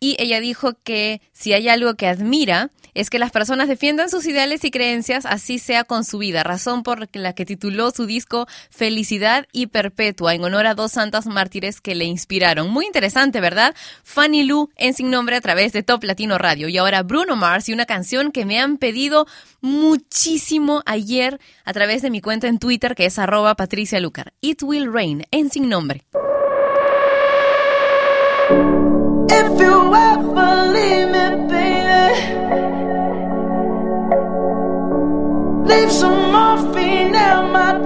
Y 0.00 0.16
ella 0.18 0.40
dijo 0.40 0.72
que 0.82 1.20
si 1.32 1.52
hay 1.52 1.68
algo 1.68 1.94
que 1.94 2.08
admira 2.08 2.70
es 2.94 3.10
que 3.10 3.18
las 3.18 3.30
personas 3.30 3.68
defiendan 3.68 4.10
sus 4.10 4.26
ideales 4.26 4.64
y 4.64 4.70
creencias, 4.70 5.26
así 5.26 5.58
sea 5.58 5.84
con 5.84 6.04
su 6.04 6.18
vida, 6.18 6.42
razón 6.42 6.82
por 6.82 7.08
la 7.14 7.32
que 7.34 7.46
tituló 7.46 7.90
su 7.90 8.06
disco 8.06 8.46
Felicidad 8.70 9.46
y 9.52 9.66
Perpetua, 9.68 10.34
en 10.34 10.44
honor 10.44 10.66
a 10.66 10.74
dos 10.74 10.92
santas 10.92 11.26
mártires 11.26 11.80
que 11.80 11.94
le 11.94 12.04
inspiraron. 12.04 12.70
Muy 12.70 12.86
interesante, 12.86 13.40
¿verdad? 13.40 13.74
Fanny 14.02 14.44
Lu 14.44 14.70
en 14.76 14.94
Sin 14.94 15.10
Nombre 15.10 15.36
a 15.36 15.40
través 15.40 15.72
de 15.72 15.82
Top 15.82 16.04
Latino 16.04 16.38
Radio. 16.38 16.68
Y 16.68 16.78
ahora 16.78 17.02
Bruno 17.02 17.36
Mars 17.36 17.68
y 17.68 17.72
una 17.72 17.86
canción 17.86 18.32
que 18.32 18.44
me 18.44 18.60
han 18.60 18.76
pedido 18.76 19.26
muchísimo 19.60 20.82
ayer 20.86 21.40
a 21.64 21.72
través 21.72 22.02
de 22.02 22.10
mi 22.10 22.20
cuenta 22.20 22.48
en 22.48 22.58
Twitter, 22.58 22.94
que 22.94 23.06
es 23.06 23.18
arroba 23.18 23.54
Patricia 23.54 24.00
Lucar. 24.00 24.32
It 24.40 24.62
Will 24.62 24.92
Rain 24.92 25.24
en 25.30 25.50
Sin 25.50 25.68
Nombre. 25.68 26.04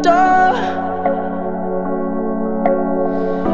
Door. 0.02 0.52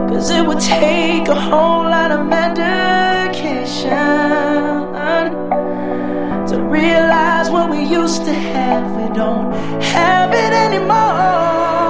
Cause 0.09 0.31
it 0.31 0.45
would 0.47 0.61
take 0.61 1.29
a 1.29 1.35
whole 1.35 1.85
lot 1.85 2.11
of 2.11 2.27
medication 2.27 3.91
to 6.49 6.61
realize 6.61 7.51
what 7.51 7.71
we 7.71 7.83
used 7.83 8.25
to 8.25 8.33
have. 8.33 8.85
We 8.97 9.15
don't 9.15 9.53
have 9.83 10.33
it 10.33 10.53
anymore. 10.53 11.82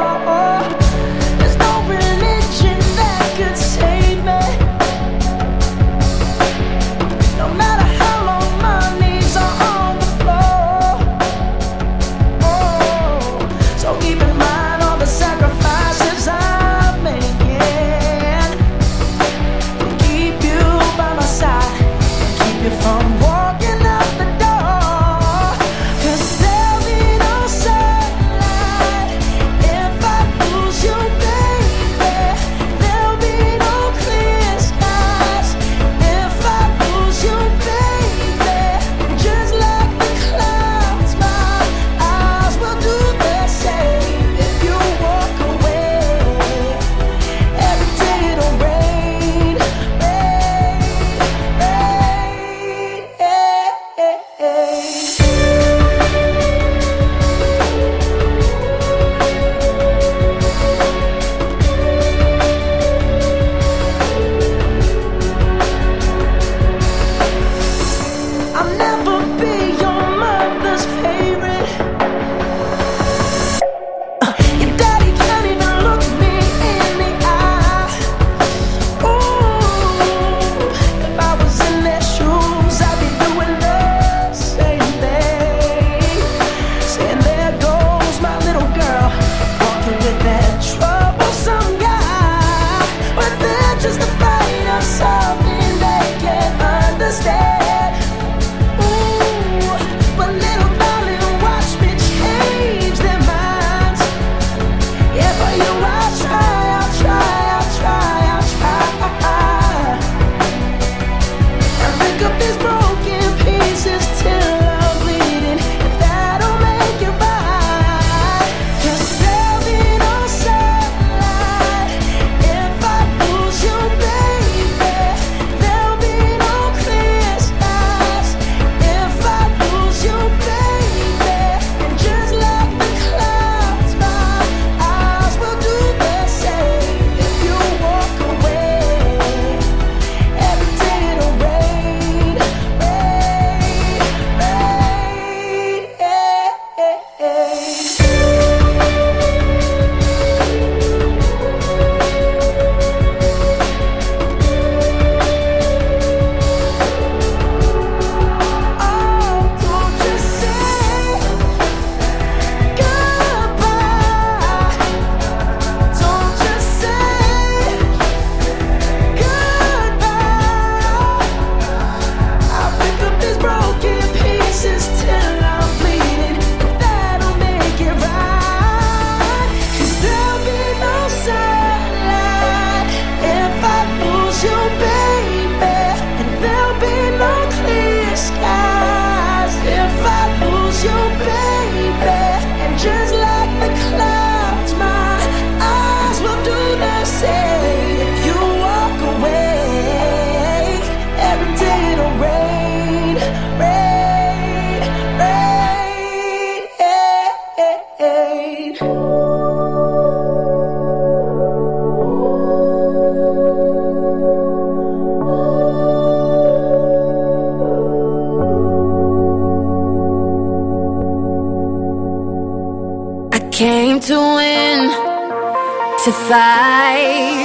To 226.33 227.45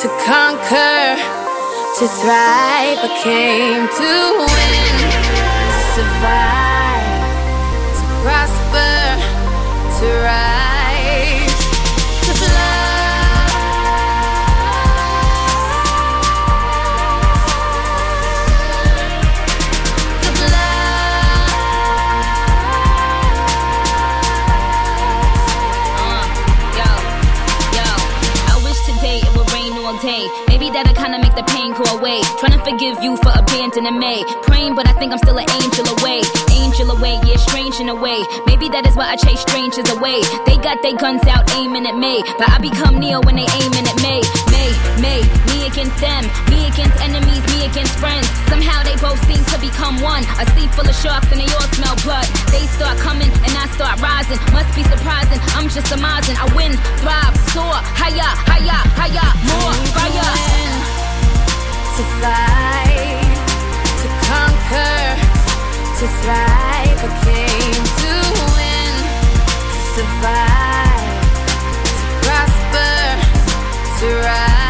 to 0.00 0.08
conquer, 0.24 1.14
to 1.98 2.04
thrive. 2.08 2.98
I 3.04 3.10
came 3.22 3.84
to 4.00 4.12
win, 4.40 4.96
to 5.72 5.80
survive, 5.92 6.63
forgive 32.74 32.98
you 33.04 33.16
for 33.22 33.30
abandoning 33.30 33.98
me. 34.02 34.24
Praying, 34.42 34.74
but 34.74 34.86
I 34.88 34.92
think 34.98 35.12
I'm 35.12 35.22
still 35.22 35.38
an 35.38 35.46
angel 35.62 35.86
away. 35.94 36.26
Angel 36.50 36.90
away, 36.90 37.14
yeah, 37.22 37.38
strange 37.38 37.78
in 37.78 37.88
a 37.88 37.94
way. 37.94 38.18
Maybe 38.50 38.66
that 38.74 38.82
is 38.82 38.98
why 38.98 39.14
I 39.14 39.16
chase 39.16 39.46
strangers 39.46 39.86
away. 39.94 40.26
They 40.42 40.58
got 40.58 40.82
their 40.82 40.98
guns 40.98 41.22
out 41.30 41.46
aiming 41.54 41.86
at 41.86 41.94
me. 41.94 42.26
But 42.34 42.50
I 42.50 42.58
become 42.58 42.98
Neo 42.98 43.22
when 43.22 43.38
they 43.38 43.46
aiming 43.46 43.86
at 43.86 43.98
me. 44.02 44.26
Me, 44.50 44.64
me, 44.98 45.22
me 45.46 45.70
against 45.70 45.94
them. 46.02 46.26
Me 46.50 46.66
against 46.66 46.98
enemies, 46.98 47.42
me 47.54 47.70
against 47.70 47.94
friends. 48.02 48.26
Somehow 48.50 48.82
they 48.82 48.98
both 48.98 49.22
seem 49.30 49.42
to 49.54 49.56
become 49.62 50.02
one. 50.02 50.26
A 50.42 50.44
sea 50.58 50.66
full 50.74 50.88
of 50.88 50.96
sharks 50.98 51.30
and 51.30 51.38
they 51.38 51.50
all 51.54 51.68
smell 51.78 51.94
blood. 52.02 52.26
They 52.50 52.66
start 52.74 52.98
coming 52.98 53.30
and 53.30 53.54
I 53.54 53.70
start 53.78 54.02
rising. 54.02 54.40
Must 54.50 54.70
be 54.74 54.82
surprising. 54.82 55.38
I'm 55.54 55.70
just 55.70 55.94
amazing. 55.94 56.34
I 56.42 56.50
win, 56.58 56.74
thrive, 56.98 57.34
soar, 57.54 57.78
higher, 57.94 58.30
higher, 58.50 58.82
higher, 58.98 59.30
more 59.46 59.74
fire. 59.94 60.93
To 61.96 62.02
fight, 62.20 63.22
to 64.00 64.08
conquer, 64.26 64.98
to 65.98 66.06
thrive. 66.20 66.98
I 66.98 67.10
came 67.22 67.84
to 68.02 68.14
win, 68.58 68.94
to 69.70 69.80
survive, 69.94 71.22
to 71.98 72.04
prosper, 72.24 72.94
to 74.00 74.06
rise, 74.26 74.63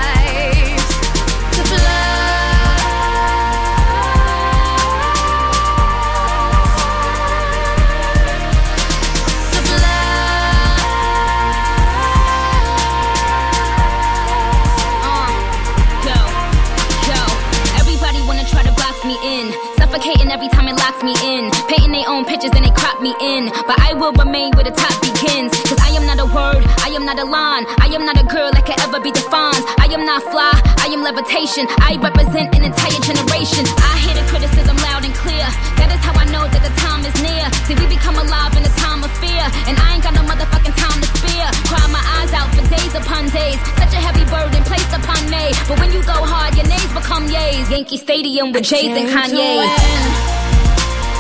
own 22.15 22.25
pictures 22.25 22.55
and 22.55 22.63
they 22.63 22.71
crop 22.71 23.03
me 23.03 23.11
in. 23.19 23.51
But 23.67 23.75
I 23.83 23.93
will 23.99 24.15
remain 24.15 24.55
where 24.55 24.63
the 24.63 24.71
top 24.71 24.95
begins. 25.03 25.51
Cause 25.67 25.81
I 25.83 25.91
am 25.99 26.07
not 26.07 26.23
a 26.23 26.29
word, 26.31 26.63
I 26.87 26.95
am 26.95 27.03
not 27.03 27.19
a 27.19 27.27
line. 27.27 27.67
I 27.83 27.91
am 27.91 28.07
not 28.07 28.15
a 28.15 28.27
girl 28.31 28.55
that 28.55 28.63
can 28.63 28.79
ever 28.87 29.03
be 29.03 29.11
defined. 29.11 29.59
I 29.83 29.91
am 29.91 30.07
not 30.07 30.23
fly, 30.31 30.55
I 30.79 30.95
am 30.95 31.03
levitation. 31.03 31.67
I 31.83 31.99
represent 31.99 32.55
an 32.55 32.63
entire 32.63 33.01
generation. 33.03 33.67
I 33.67 33.99
hear 34.07 34.15
the 34.15 34.27
criticism 34.31 34.79
loud 34.87 35.03
and 35.03 35.15
clear. 35.19 35.43
That 35.83 35.91
is 35.91 36.01
how 36.07 36.15
I 36.15 36.27
know 36.31 36.47
that 36.47 36.63
the 36.63 36.75
time 36.79 37.03
is 37.03 37.17
near. 37.19 37.45
See, 37.67 37.75
we 37.75 37.91
become 37.91 38.15
alive 38.15 38.55
in 38.55 38.63
a 38.63 38.75
time 38.79 39.03
of 39.03 39.11
fear. 39.19 39.45
And 39.67 39.75
I 39.75 39.99
ain't 39.99 40.05
got 40.07 40.15
no 40.15 40.23
motherfucking 40.23 40.77
time 40.79 40.99
to 41.03 41.09
spare. 41.19 41.51
Cry 41.67 41.85
my 41.91 42.05
eyes 42.23 42.31
out 42.31 42.49
for 42.55 42.63
days 42.71 42.95
upon 42.95 43.27
days. 43.35 43.59
Such 43.75 43.91
a 43.91 44.01
heavy 44.01 44.23
burden 44.31 44.63
placed 44.71 44.95
upon 44.95 45.19
me. 45.35 45.51
But 45.67 45.83
when 45.83 45.91
you 45.91 46.01
go 46.07 46.15
hard, 46.23 46.55
your 46.55 46.69
names 46.71 46.93
become 46.95 47.27
yays. 47.27 47.67
Yankee 47.75 47.99
Stadium 47.99 48.55
with 48.55 48.63
Jays 48.71 48.95
and 48.95 49.11
Kanye's. 49.11 50.44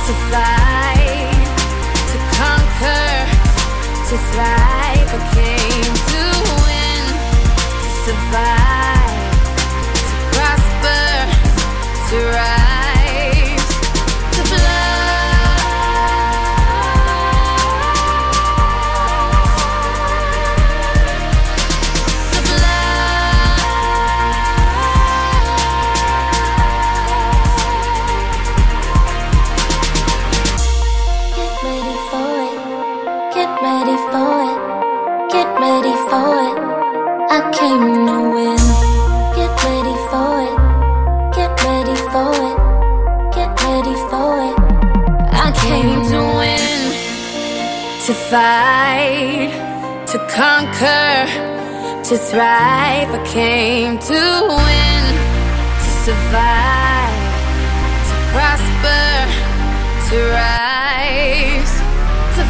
To 0.06 0.12
fight, 0.28 1.32
to 2.10 2.18
conquer, 2.36 3.09
to 4.09 4.16
thrive. 4.31 5.09
I 5.09 5.20
came 5.32 5.94
to 6.12 6.24
win, 6.66 7.05
to 7.85 7.90
survive, 8.05 9.32
to 10.09 10.14
prosper, 10.35 11.05
to 12.10 12.16
rise, 12.36 12.63
to 37.43 38.31
win, 38.35 38.56
Get 39.35 39.51
ready 39.65 39.97
for 40.11 40.32
it. 40.47 40.56
Get 41.35 41.51
ready 41.65 41.97
for 42.12 42.31
it. 42.48 42.59
Get 43.35 43.51
ready 43.62 43.97
for 44.11 44.31
it. 44.48 44.56
I 45.32 45.51
came 45.66 46.02
to 46.12 46.20
win. 46.39 46.74
To 48.06 48.12
fight, 48.31 49.51
to 50.12 50.19
conquer, 50.28 51.27
to 52.05 52.16
thrive. 52.19 53.11
I 53.11 53.23
came 53.27 53.98
to 53.98 54.20
win, 54.66 55.05
to 55.82 55.90
survive, 56.05 57.20
to 58.09 58.15
prosper, 58.32 59.06
to 60.09 60.16
rise, 60.39 61.74
to 62.36 62.43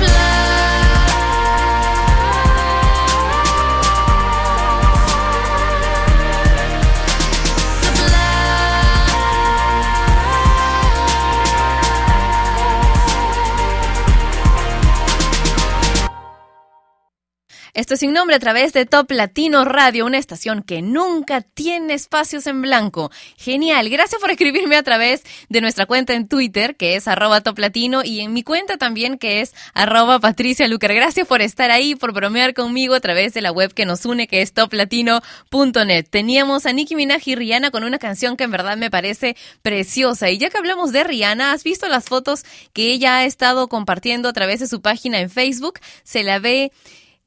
Esto 17.74 17.94
es 17.94 18.01
sin 18.01 18.12
nombre 18.12 18.36
a 18.36 18.38
través 18.38 18.72
de 18.72 18.86
Top 18.86 19.10
Latino 19.10 19.64
Radio, 19.64 20.06
una 20.06 20.18
estación 20.18 20.62
que 20.62 20.80
nunca 20.80 21.40
tiene 21.40 21.94
espacios 21.94 22.46
en 22.46 22.62
blanco. 22.62 23.10
Genial, 23.36 23.90
gracias 23.90 24.20
por 24.20 24.30
escribirme 24.30 24.76
a 24.76 24.84
través 24.84 25.24
de 25.48 25.60
nuestra 25.60 25.84
cuenta 25.84 26.14
en 26.14 26.28
Twitter, 26.28 26.76
que 26.76 26.94
es 26.94 27.09
arroba 27.09 27.40
Top 27.40 27.59
Latino, 27.59 28.05
y 28.05 28.20
en 28.20 28.32
mi 28.32 28.44
cuenta 28.44 28.76
también, 28.76 29.18
que 29.18 29.40
es 29.40 29.55
arroba 29.74 30.20
Patricia 30.20 30.68
Lucar. 30.68 30.94
Gracias 30.94 31.26
por 31.26 31.42
estar 31.42 31.72
ahí, 31.72 31.96
por 31.96 32.12
bromear 32.12 32.55
conmigo 32.55 32.94
a 32.94 33.01
través 33.01 33.34
de 33.34 33.40
la 33.40 33.51
web 33.51 33.74
que 33.74 33.86
nos 33.86 34.05
une, 34.05 34.28
que 34.28 34.40
es 34.40 34.52
toplatino.net. 34.52 36.06
Teníamos 36.09 36.66
a 36.66 36.72
Nicki 36.72 36.94
Minaj 36.94 37.26
y 37.26 37.34
Rihanna 37.34 37.72
con 37.72 37.82
una 37.82 37.98
canción 37.98 38.36
que 38.36 38.44
en 38.44 38.52
verdad 38.52 38.76
me 38.76 38.88
parece 38.88 39.36
preciosa. 39.62 40.30
Y 40.30 40.38
ya 40.38 40.48
que 40.48 40.59
hablamos 40.59 40.92
de 40.92 41.02
Rihanna, 41.02 41.51
¿has 41.51 41.64
visto 41.64 41.88
las 41.88 42.05
fotos 42.05 42.44
que 42.72 42.92
ella 42.92 43.16
ha 43.16 43.24
estado 43.24 43.66
compartiendo 43.66 44.28
a 44.28 44.32
través 44.32 44.60
de 44.60 44.68
su 44.68 44.80
página 44.80 45.18
en 45.18 45.28
Facebook? 45.28 45.80
Se 46.05 46.22
la 46.22 46.38
ve 46.38 46.70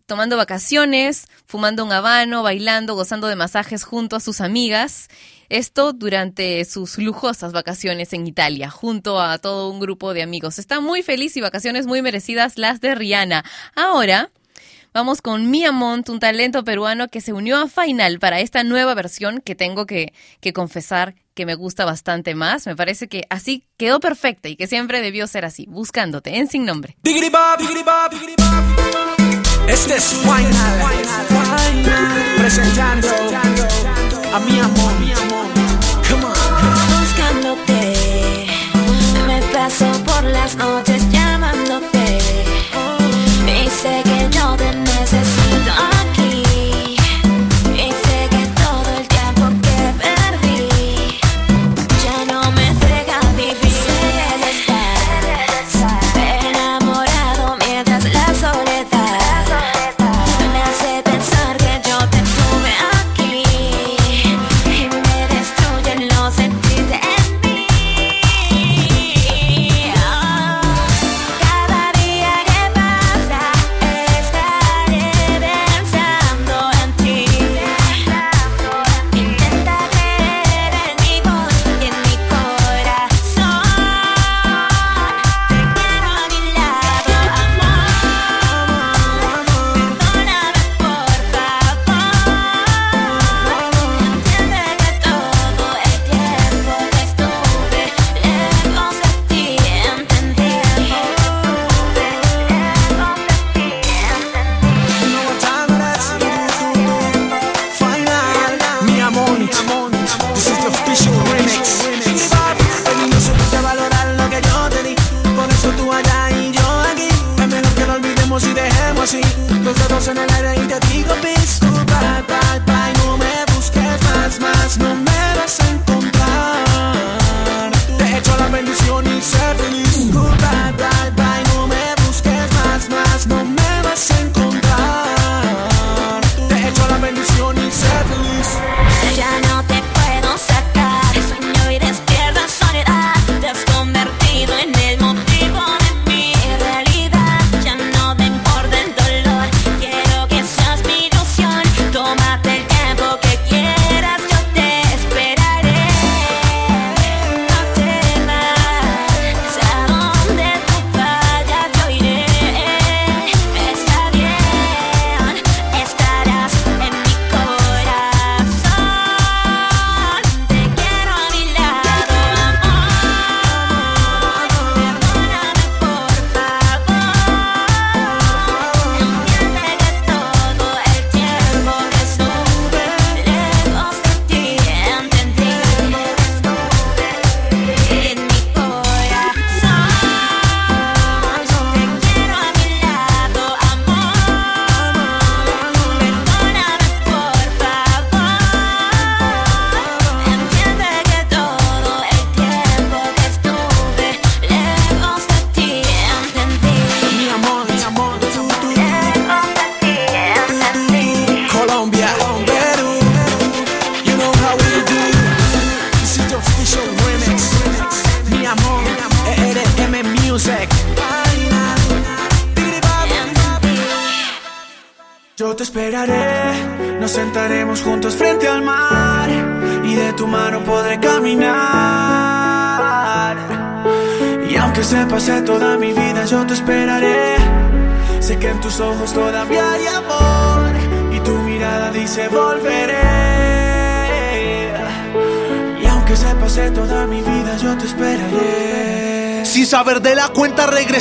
tomando 0.08 0.38
vacaciones, 0.38 1.28
fumando 1.46 1.86
un 1.86 1.92
habano, 1.92 2.42
bailando, 2.42 2.96
gozando 2.96 3.28
de 3.28 3.36
masajes 3.36 3.84
junto 3.84 4.16
a 4.16 4.20
sus 4.20 4.42
amigas. 4.42 5.10
Esto 5.50 5.94
durante 5.94 6.66
sus 6.66 6.98
lujosas 6.98 7.52
vacaciones 7.52 8.14
en 8.14 8.26
Italia, 8.26 8.70
junto 8.70 9.22
a 9.22 9.38
todo 9.38 9.70
un 9.70 9.80
grupo 9.80 10.14
de 10.14 10.24
amigos. 10.24 10.60
Está 10.60 10.80
muy 10.80 11.04
feliz 11.04 11.38
y 11.38 11.42
vacaciones 11.42 11.86
muy 11.86 12.02
merecidas 12.02 12.58
las 12.58 12.82
de 12.82 12.96
Rihanna. 12.96 13.44
Ahora 13.76 14.32
vamos 14.94 15.22
con 15.22 15.52
Mia 15.52 15.72
Mont, 15.72 16.10
un 16.10 16.20
talento 16.20 16.64
peruano 16.64 17.10
que 17.10 17.22
se 17.22 17.34
unió 17.34 17.58
a 17.58 17.68
Final 17.68 18.20
para 18.20 18.40
esta 18.40 18.64
nueva 18.64 18.94
versión 18.94 19.42
que 19.42 19.56
tengo 19.56 19.86
que, 19.86 20.14
que 20.40 20.54
confesar 20.54 21.16
que 21.34 21.46
me 21.46 21.56
gusta 21.56 21.84
bastante 21.84 22.34
más. 22.34 22.66
Me 22.66 22.78
parece 22.78 23.10
que 23.10 23.26
así 23.30 23.66
quedó 23.76 24.00
perfecta 24.00 24.48
y 24.48 24.56
que 24.56 24.68
siempre 24.68 25.02
debió 25.02 25.28
ser 25.28 25.44
así, 25.44 25.66
buscándote 25.68 26.38
en 26.38 26.48
sin 26.48 26.66
nombre. 26.66 26.96
Este 29.68 29.96
es 29.96 30.06
Final, 30.06 30.80
presentando 32.38 33.08
a 34.34 34.40
mi 34.40 34.60
amor. 34.60 34.94
Come 36.10 36.26
on. 36.26 36.34
Buscándote, 37.00 38.48
me 39.28 39.42
paso 39.54 39.86
por 40.06 40.24
las 40.24 40.56
noches 40.56 41.04
llamándote. 41.12 42.18
Y 43.46 43.70
sé 43.70 44.02
que 44.04 44.28
yo 44.32 44.58
Yo 45.12 45.47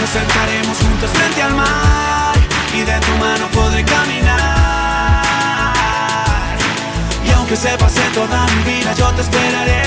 nos 0.00 0.10
sentaremos 0.10 0.78
juntos 0.78 1.10
frente 1.10 1.42
al 1.42 1.54
mar 1.54 2.34
y 2.74 2.82
de 2.82 2.98
tu 3.00 3.12
mano 3.16 3.46
podré 3.48 3.84
caminar. 3.84 5.22
Y 7.26 7.30
aunque 7.30 7.56
se 7.56 7.76
pase 7.78 8.00
toda 8.14 8.46
mi 8.46 8.62
vida, 8.72 8.92
yo 8.94 9.10
te 9.12 9.22
esperaré. 9.22 9.82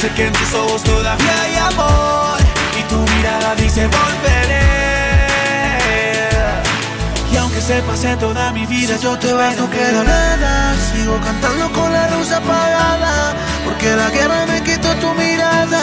Sé 0.00 0.10
que 0.10 0.26
en 0.26 0.32
tus 0.32 0.54
ojos 0.54 0.82
todavía 0.82 1.42
hay 1.42 1.56
amor 1.56 2.38
y 2.78 2.82
tu 2.84 2.96
mirada 3.14 3.54
dice 3.54 3.86
volveré. 3.86 4.66
Y 7.32 7.36
aunque 7.36 7.60
se 7.60 7.82
pase 7.82 8.16
toda 8.16 8.52
mi 8.52 8.66
vida, 8.66 8.96
yo 9.02 9.18
te 9.18 9.32
vas, 9.32 9.56
no 9.56 9.68
queda 9.70 10.04
nada. 10.04 10.74
Sigo 10.92 11.18
cantando 11.20 11.70
con 11.72 11.92
la 11.92 12.08
luz 12.10 12.30
apagada, 12.30 13.34
porque 13.64 13.96
la 13.96 14.10
guerra 14.10 14.46
me 14.46 14.62
quitó 14.62 14.94
tu 14.96 15.12
mirada. 15.14 15.82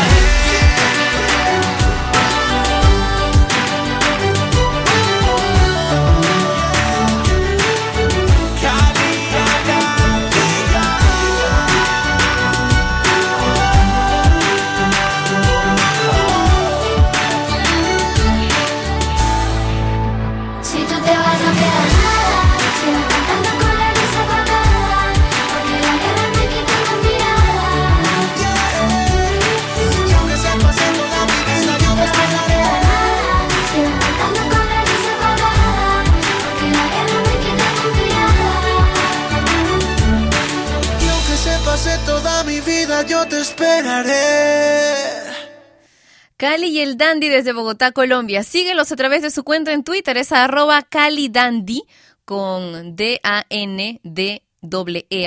Cali 46.37 46.67
y 46.67 46.79
el 46.79 46.97
Dandy 46.97 47.29
desde 47.29 47.53
Bogotá, 47.53 47.91
Colombia. 47.91 48.43
Síguelos 48.43 48.91
a 48.91 48.95
través 48.95 49.21
de 49.21 49.29
su 49.29 49.43
cuenta 49.43 49.73
en 49.73 49.83
Twitter, 49.83 50.17
es 50.17 50.31
arroba 50.31 50.81
Cali 50.81 51.29
Dandy 51.29 51.83
con 52.25 52.95
D-A-N-D-E 52.95 53.99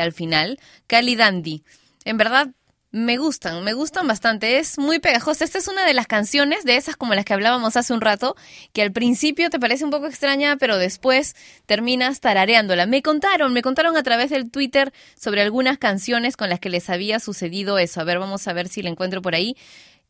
al 0.01 0.13
final. 0.13 0.59
Cali 0.87 1.15
Dandy. 1.17 1.63
En 2.05 2.17
verdad, 2.17 2.49
me 2.95 3.16
gustan, 3.19 3.65
me 3.65 3.73
gustan 3.73 4.07
bastante. 4.07 4.59
Es 4.59 4.79
muy 4.79 5.01
pegajosa. 5.01 5.45
Esta 5.45 5.59
es 5.59 5.66
una 5.66 5.85
de 5.85 5.95
las 5.95 6.07
canciones, 6.07 6.65
de 6.65 6.77
esas 6.77 6.97
como 6.97 7.15
las 7.15 7.25
que 7.25 7.35
hablábamos 7.35 7.77
hace 7.77 7.93
un 7.93 8.01
rato, 8.01 8.37
que 8.73 8.83
al 8.83 8.93
principio 8.93 9.51
te 9.51 9.59
parece 9.59 9.85
un 9.85 9.91
poco 9.91 10.07
extraña, 10.07 10.57
pero 10.59 10.79
después 10.79 11.35
terminas 11.66 12.21
tarareándola. 12.21 12.87
Me 12.87 13.03
contaron, 13.03 13.53
me 13.53 13.62
contaron 13.62 13.97
a 13.97 14.05
través 14.05 14.31
del 14.31 14.49
Twitter 14.49 14.93
sobre 15.19 15.43
algunas 15.43 15.77
canciones 15.77 16.37
con 16.37 16.49
las 16.49 16.61
que 16.61 16.71
les 16.71 16.89
había 16.89 17.19
sucedido 17.19 17.79
eso. 17.79 18.01
A 18.01 18.05
ver, 18.05 18.21
vamos 18.21 18.47
a 18.47 18.53
ver 18.53 18.69
si 18.69 18.81
la 18.81 18.91
encuentro 18.91 19.23
por 19.23 19.35
ahí. 19.35 19.57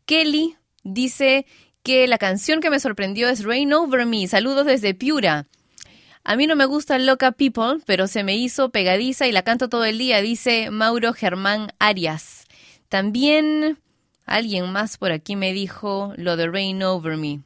Kelly 0.05 0.57
dice 0.83 1.47
que 1.83 2.07
la 2.07 2.19
canción 2.19 2.61
que 2.61 2.69
me 2.69 2.81
sorprendió 2.81 3.31
es 3.31 3.45
Rain 3.45 3.73
Over 3.73 4.05
Me. 4.05 4.29
Saludos 4.29 4.67
desde 4.67 4.93
Piura. 4.93 5.47
A 6.23 6.37
mí 6.37 6.47
no 6.47 6.55
me 6.55 6.67
gusta 6.67 6.99
Loca 6.99 7.33
People, 7.33 7.79
pero 7.87 8.09
se 8.09 8.25
me 8.25 8.37
hizo 8.37 8.69
pegadiza 8.69 9.27
y 9.27 9.33
la 9.33 9.43
canto 9.43 9.71
todo 9.71 9.87
el 9.87 9.97
día, 9.97 10.21
dice 10.21 10.71
Mauro 10.71 11.15
Germán 11.15 11.73
Arias. 11.79 12.44
También 12.95 13.81
alguien 14.25 14.71
más 14.71 14.99
por 14.99 15.11
aquí 15.11 15.35
me 15.35 15.53
dijo 15.53 16.13
lo 16.17 16.37
de 16.37 16.47
Rain 16.47 16.81
Over 16.85 17.17
Me. 17.17 17.41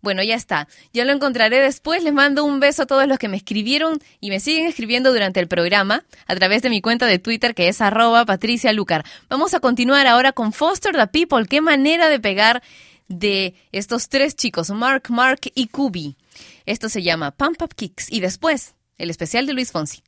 Bueno, 0.00 0.22
ya 0.22 0.34
está. 0.34 0.66
Ya 0.94 1.04
lo 1.04 1.12
encontraré 1.12 1.60
después. 1.60 2.02
Les 2.02 2.14
mando 2.14 2.42
un 2.42 2.58
beso 2.58 2.84
a 2.84 2.86
todos 2.86 3.06
los 3.06 3.18
que 3.18 3.28
me 3.28 3.36
escribieron 3.36 3.98
y 4.18 4.30
me 4.30 4.40
siguen 4.40 4.66
escribiendo 4.66 5.12
durante 5.12 5.40
el 5.40 5.46
programa 5.46 6.06
a 6.26 6.34
través 6.36 6.62
de 6.62 6.70
mi 6.70 6.80
cuenta 6.80 7.04
de 7.04 7.18
Twitter 7.18 7.54
que 7.54 7.68
es 7.68 7.82
arroba 7.82 8.24
Patricia 8.24 8.72
Lucar. 8.72 9.04
Vamos 9.28 9.52
a 9.52 9.60
continuar 9.60 10.06
ahora 10.06 10.32
con 10.32 10.54
Foster 10.54 10.94
the 10.94 11.06
People. 11.06 11.44
Qué 11.46 11.60
manera 11.60 12.08
de 12.08 12.18
pegar 12.18 12.62
de 13.08 13.56
estos 13.72 14.08
tres 14.08 14.36
chicos, 14.36 14.70
Mark, 14.70 15.10
Mark 15.10 15.40
y 15.54 15.66
Kubi. 15.66 16.16
Esto 16.64 16.88
se 16.88 17.02
llama 17.02 17.32
Pump 17.32 17.60
Up 17.60 17.74
Kicks 17.74 18.10
y 18.10 18.20
después 18.20 18.74
el 18.96 19.10
especial 19.10 19.44
de 19.44 19.52
Luis 19.52 19.70
Fonsi. 19.70 20.02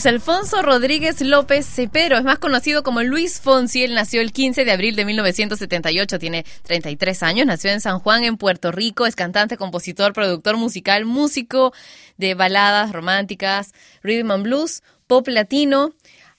Luis 0.00 0.06
Alfonso 0.06 0.62
Rodríguez 0.62 1.20
López 1.20 1.66
Cepero 1.66 2.16
es 2.16 2.24
más 2.24 2.38
conocido 2.38 2.82
como 2.82 3.02
Luis 3.02 3.38
Fonsi. 3.38 3.84
Él 3.84 3.94
nació 3.94 4.22
el 4.22 4.32
15 4.32 4.64
de 4.64 4.72
abril 4.72 4.96
de 4.96 5.04
1978, 5.04 6.18
tiene 6.18 6.46
33 6.62 7.22
años, 7.22 7.46
nació 7.46 7.70
en 7.70 7.82
San 7.82 7.98
Juan, 7.98 8.24
en 8.24 8.38
Puerto 8.38 8.72
Rico, 8.72 9.04
es 9.04 9.14
cantante, 9.14 9.58
compositor, 9.58 10.14
productor 10.14 10.56
musical, 10.56 11.04
músico 11.04 11.74
de 12.16 12.32
baladas 12.32 12.92
románticas, 12.92 13.74
rhythm 14.02 14.30
and 14.30 14.44
blues, 14.44 14.82
pop 15.06 15.28
latino. 15.28 15.92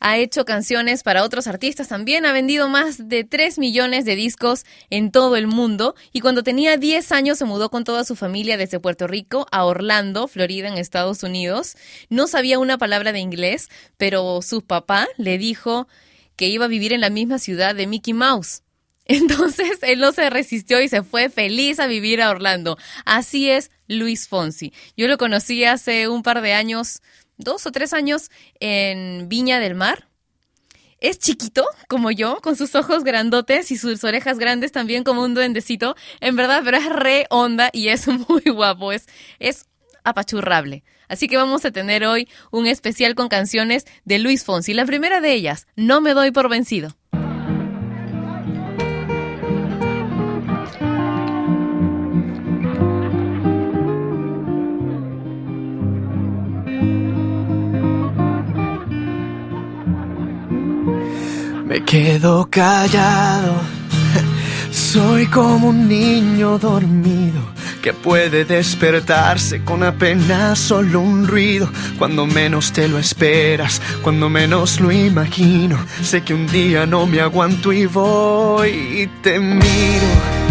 Ha 0.03 0.17
hecho 0.17 0.45
canciones 0.45 1.03
para 1.03 1.23
otros 1.23 1.45
artistas 1.45 1.87
también, 1.87 2.25
ha 2.25 2.33
vendido 2.33 2.67
más 2.67 3.07
de 3.07 3.23
3 3.23 3.59
millones 3.59 4.03
de 4.03 4.15
discos 4.15 4.65
en 4.89 5.11
todo 5.11 5.35
el 5.35 5.45
mundo 5.45 5.93
y 6.11 6.21
cuando 6.21 6.41
tenía 6.41 6.75
10 6.75 7.11
años 7.11 7.37
se 7.37 7.45
mudó 7.45 7.69
con 7.69 7.83
toda 7.83 8.03
su 8.03 8.15
familia 8.15 8.57
desde 8.57 8.79
Puerto 8.79 9.05
Rico 9.05 9.45
a 9.51 9.63
Orlando, 9.63 10.27
Florida, 10.27 10.67
en 10.69 10.79
Estados 10.79 11.21
Unidos. 11.21 11.77
No 12.09 12.25
sabía 12.25 12.57
una 12.57 12.79
palabra 12.79 13.11
de 13.11 13.19
inglés, 13.19 13.69
pero 13.97 14.41
su 14.41 14.63
papá 14.63 15.07
le 15.17 15.37
dijo 15.37 15.87
que 16.35 16.47
iba 16.47 16.65
a 16.65 16.67
vivir 16.67 16.93
en 16.93 17.01
la 17.01 17.11
misma 17.11 17.37
ciudad 17.37 17.75
de 17.75 17.85
Mickey 17.85 18.15
Mouse. 18.15 18.63
Entonces 19.05 19.79
él 19.81 19.99
no 19.99 20.13
se 20.13 20.29
resistió 20.29 20.81
y 20.81 20.87
se 20.87 21.03
fue 21.03 21.29
feliz 21.29 21.79
a 21.79 21.87
vivir 21.87 22.21
a 22.21 22.29
Orlando. 22.29 22.77
Así 23.05 23.49
es 23.49 23.69
Luis 23.87 24.27
Fonsi. 24.27 24.73
Yo 24.95 25.07
lo 25.07 25.17
conocí 25.17 25.63
hace 25.65 26.07
un 26.07 26.23
par 26.23 26.41
de 26.41 26.53
años, 26.53 27.01
dos 27.41 27.65
o 27.65 27.71
tres 27.71 27.93
años, 27.93 28.31
en 28.59 29.29
Viña 29.29 29.59
del 29.59 29.75
Mar. 29.75 30.07
Es 30.99 31.17
chiquito, 31.17 31.65
como 31.87 32.11
yo, 32.11 32.37
con 32.41 32.55
sus 32.55 32.75
ojos 32.75 33.03
grandotes 33.03 33.71
y 33.71 33.77
sus 33.77 34.03
orejas 34.03 34.37
grandes 34.37 34.71
también 34.71 35.03
como 35.03 35.23
un 35.23 35.33
duendecito. 35.33 35.95
En 36.19 36.35
verdad, 36.35 36.61
pero 36.63 36.77
es 36.77 36.87
re 36.87 37.25
onda 37.29 37.69
y 37.73 37.87
es 37.87 38.07
muy 38.29 38.43
guapo. 38.43 38.91
Es, 38.91 39.07
es 39.39 39.65
apachurrable. 40.03 40.83
Así 41.07 41.27
que 41.27 41.37
vamos 41.37 41.65
a 41.65 41.71
tener 41.71 42.05
hoy 42.05 42.29
un 42.51 42.67
especial 42.67 43.15
con 43.15 43.27
canciones 43.27 43.85
de 44.05 44.19
Luis 44.19 44.45
Fonsi. 44.45 44.73
La 44.73 44.85
primera 44.85 45.19
de 45.19 45.33
ellas, 45.33 45.67
No 45.75 46.01
me 46.01 46.13
doy 46.13 46.31
por 46.31 46.49
vencido. 46.49 46.95
Me 61.71 61.85
quedo 61.85 62.49
callado. 62.49 63.61
Soy 64.71 65.25
como 65.27 65.69
un 65.69 65.87
niño 65.87 66.59
dormido 66.59 67.39
que 67.81 67.93
puede 67.93 68.43
despertarse 68.43 69.63
con 69.63 69.81
apenas 69.81 70.59
solo 70.59 70.99
un 70.99 71.25
ruido. 71.25 71.69
Cuando 71.97 72.25
menos 72.25 72.73
te 72.73 72.89
lo 72.89 72.99
esperas, 72.99 73.81
cuando 74.01 74.27
menos 74.27 74.81
lo 74.81 74.91
imagino. 74.91 75.77
Sé 76.03 76.23
que 76.23 76.33
un 76.33 76.45
día 76.47 76.85
no 76.85 77.05
me 77.05 77.21
aguanto 77.21 77.71
y 77.71 77.85
voy 77.85 78.69
y 79.03 79.07
te 79.23 79.39
miro. 79.39 80.50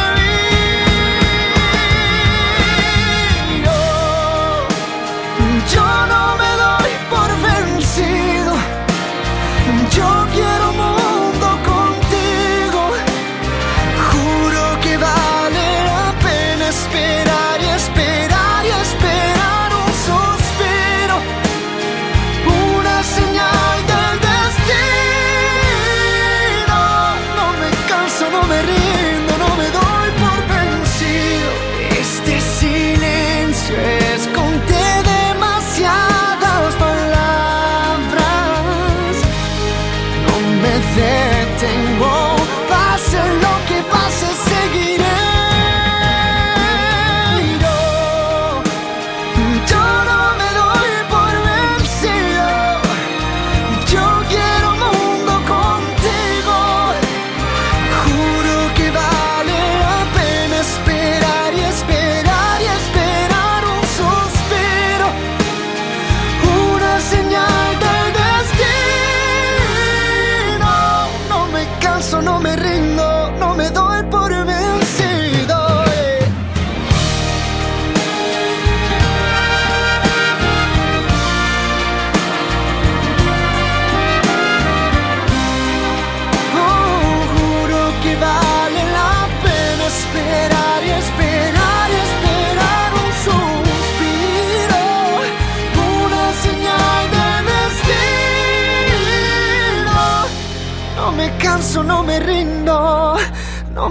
no 6.21 6.37
me 6.37 6.51
doy 6.61 6.91
por 7.09 7.29
vencido. 7.41 8.30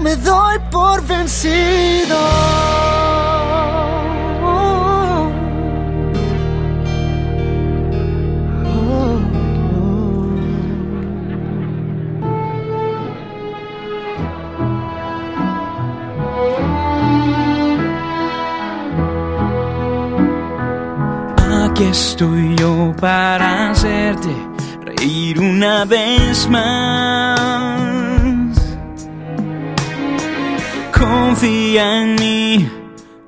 Me 0.01 0.15
doy 0.15 0.59
por 0.69 1.01
vencido. 1.03 2.17
Estoy 21.91 22.55
yo 22.55 22.93
para 23.01 23.71
hacerte 23.71 24.29
reír 24.85 25.39
una 25.39 25.83
vez 25.83 26.47
más. 26.47 27.70
Confía 31.31 32.01
en 32.01 32.15
mí, 32.15 32.69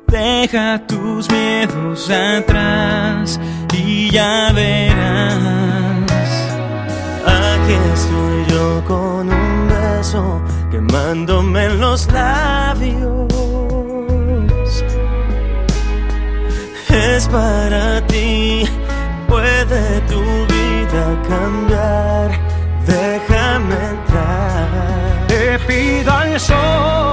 deja 0.08 0.86
tus 0.86 1.32
miedos 1.32 2.10
atrás 2.10 3.40
y 3.74 4.10
ya 4.12 4.52
verás. 4.52 6.12
Aquí 7.26 7.78
estoy 7.94 8.46
yo 8.50 8.84
con 8.86 9.32
un 9.32 9.70
beso 9.70 10.42
quemándome 10.70 11.64
en 11.64 11.80
los 11.80 12.12
labios. 12.12 13.30
Es 16.90 17.26
para 17.30 18.06
ti, 18.08 18.66
puede 19.30 20.02
tu 20.10 20.20
vida 20.54 21.22
cambiar. 21.30 22.32
Déjame 22.86 23.76
entrar. 23.76 24.68
Te 25.30 25.58
pido 25.60 26.12
al 26.12 26.38
sol 26.38 27.13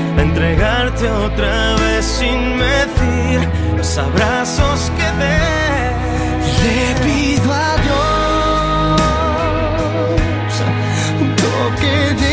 entregarte 0.17 1.09
otra 1.09 1.75
vez 1.75 2.05
sin 2.05 2.57
medir 2.57 3.47
los 3.77 3.97
abrazos 3.97 4.91
que 4.97 5.07
des. 5.21 5.61
Le 6.63 6.95
pido 7.03 7.49
a 7.51 7.75
Dios 7.85 9.01
un 11.21 11.29
toque 11.35 11.95
de 12.21 12.30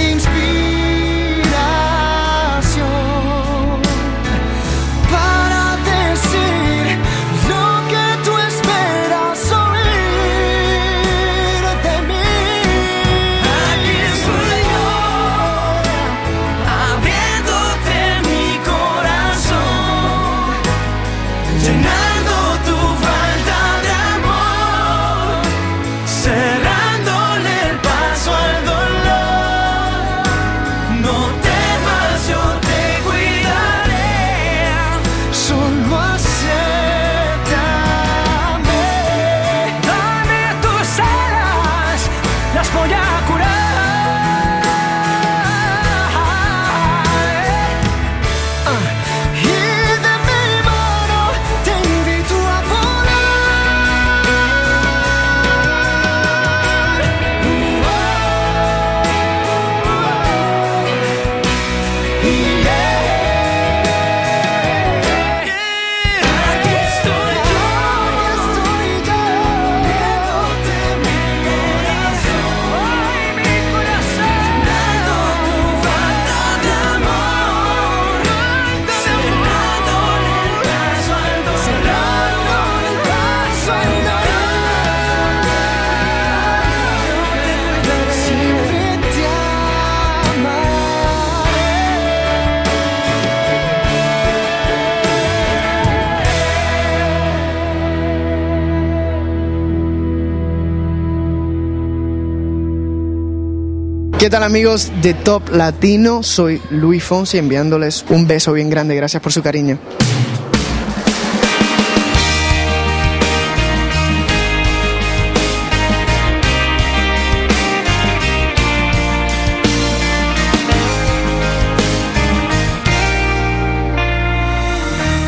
¿Qué 104.18 104.28
tal 104.30 104.42
amigos 104.42 104.90
de 105.00 105.14
Top 105.14 105.48
Latino? 105.50 106.24
Soy 106.24 106.60
Luis 106.70 107.04
Fonsi 107.04 107.38
enviándoles 107.38 108.04
un 108.08 108.26
beso 108.26 108.52
bien 108.52 108.68
grande. 108.68 108.96
Gracias 108.96 109.22
por 109.22 109.32
su 109.32 109.44
cariño. 109.44 109.78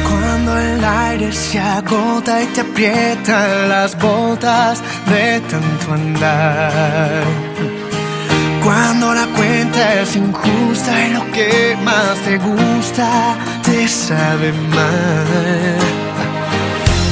Cuando 0.02 0.58
el 0.58 0.84
aire 0.84 1.32
se 1.32 1.60
agota 1.60 2.42
y 2.42 2.46
te 2.46 2.60
aprietan 2.62 3.68
las 3.68 3.96
botas 3.96 4.82
de 5.06 5.40
tanto 5.48 5.92
andar. 5.92 7.49
Cuando 8.70 9.12
la 9.12 9.26
cuenta 9.26 10.00
es 10.00 10.14
injusta 10.14 11.04
y 11.04 11.12
lo 11.12 11.32
que 11.32 11.76
más 11.82 12.16
te 12.24 12.38
gusta 12.38 13.36
te 13.64 13.88
sabe 13.88 14.52
mal. 14.52 15.26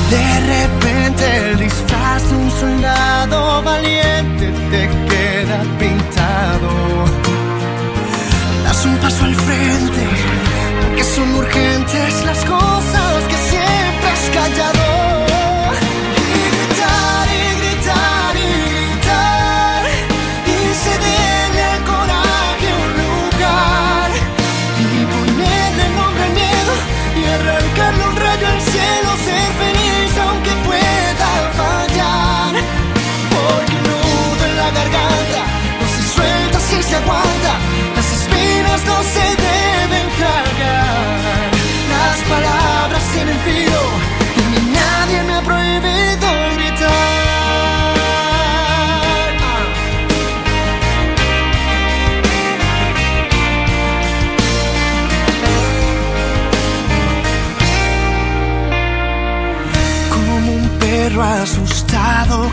De 0.09 0.27
repente 0.55 1.37
el 1.37 1.59
disfraz 1.59 2.31
de 2.31 2.37
un 2.37 2.51
soldado 2.53 3.61
valiente 3.65 4.53
te 4.71 4.89
queda 5.11 5.59
pintado. 5.81 6.71
Das 8.63 8.85
un 8.85 8.97
paso 8.99 9.25
al 9.25 9.35
frente, 9.35 10.03
porque 10.81 11.03
son 11.03 11.35
urgentes 11.35 12.25
las 12.25 12.39
cosas 12.45 13.25
que 13.31 13.37
siempre 13.51 14.09
has 14.13 14.31
callado. 14.33 14.98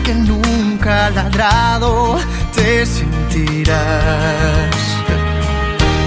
Que 0.04 0.14
nunca 0.14 1.10
ladrado, 1.10 2.18
te 2.54 2.86
sentirás. 2.86 3.76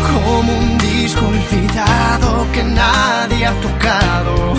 Como 0.10 0.52
un 0.58 0.78
disco 0.80 1.22
olvidado 1.28 2.48
que 2.52 2.64
nadie 2.64 3.46
ha 3.46 3.54
tocado, 3.62 4.56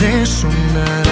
resonarás. 0.00 1.06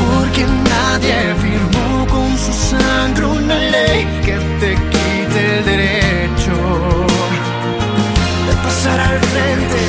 Porque 0.00 0.44
nadie 0.72 1.34
firmó 1.42 2.06
con 2.06 2.36
su 2.36 2.52
sangre 2.52 3.26
una 3.26 3.54
ley 3.54 4.04
que 4.24 4.36
te 4.60 4.74
quite 4.74 5.58
el 5.58 5.64
derecho 5.64 6.56
de 8.48 8.54
pasar 8.64 8.98
al 8.98 9.18
frente 9.32 9.80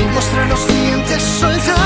y 0.00 0.14
mostrar 0.14 0.46
los 0.48 0.66
dientes 0.68 1.22
soltando 1.40 1.79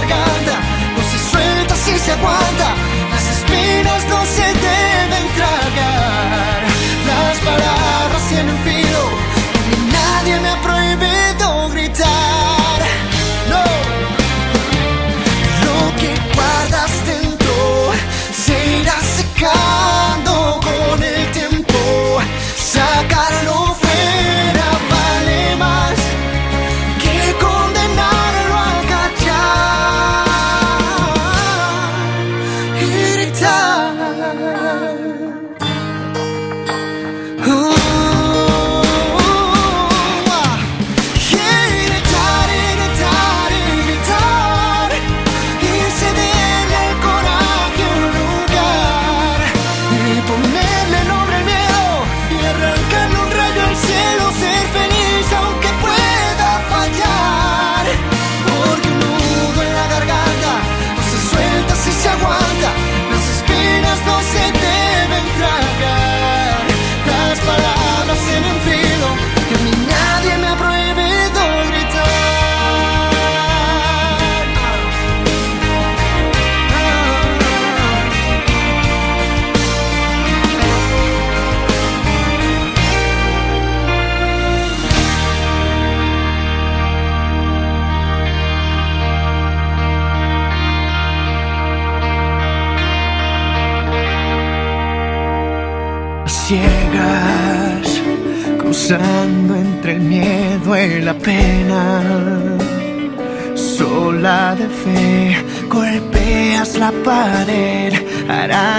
garganta 0.00 0.60
no 0.96 1.02
se 1.02 1.30
suelta 1.30 1.74
si 1.76 1.98
se 1.98 2.12
aguanta. 2.12 2.89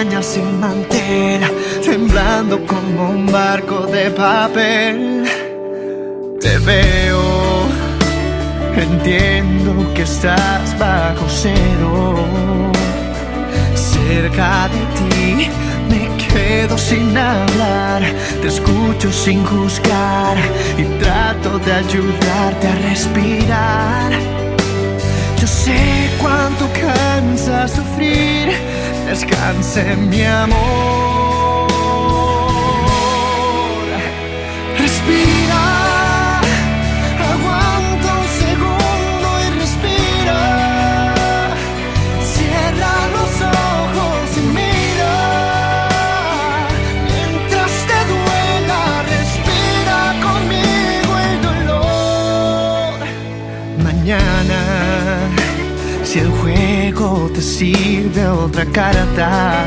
Sin 0.02 0.60
mantel, 0.60 1.42
temblando 1.86 2.66
como 2.66 3.12
un 3.12 3.32
barco 3.32 3.86
de 3.86 4.10
papel. 4.10 5.24
Te 6.42 6.58
veo, 6.58 7.22
entiendo 8.76 9.94
que 9.94 10.02
estás 10.02 10.78
bajo 10.80 11.26
cero 11.28 12.16
cerca 13.76 14.70
de 14.70 14.84
ti. 14.98 15.50
Me 15.88 16.10
quedo 16.18 16.78
sin 16.80 17.16
hablar, 17.16 18.02
te 18.42 18.48
escucho 18.48 19.12
sin 19.12 19.46
juzgar 19.46 20.36
y 20.80 20.84
trato 21.00 21.60
de 21.60 21.74
ayudarte 21.74 22.68
a 22.68 22.76
respirar. 22.90 24.12
Yo 25.40 25.46
sé 25.46 26.10
cuánto 26.20 26.68
cansa 26.74 27.68
sufrir, 27.68 28.50
descanse 29.12 29.84
mi 30.10 30.24
amor. 30.24 30.91
Si 56.12 56.20
el 56.20 56.30
juego 56.30 57.32
te 57.34 57.42
sirve 57.42 58.28
otra 58.28 58.66
carta. 58.66 59.64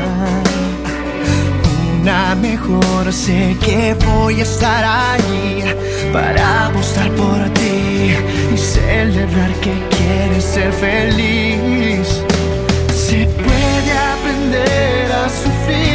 Una 2.01 2.35
mejor, 2.35 3.11
sé 3.11 3.57
que 3.65 3.95
voy 4.05 4.41
a 4.41 4.43
estar 4.43 4.83
ahí 4.85 5.63
para 6.13 6.67
apostar 6.67 7.09
por 7.13 7.49
ti 7.55 8.13
y 8.53 8.57
celebrar 8.57 9.51
que 9.63 9.73
quieres 9.95 10.43
ser 10.43 10.71
feliz. 10.71 12.21
Se 12.93 13.25
puede 13.25 13.91
aprender 14.13 15.11
a 15.23 15.27
sufrir, 15.41 15.94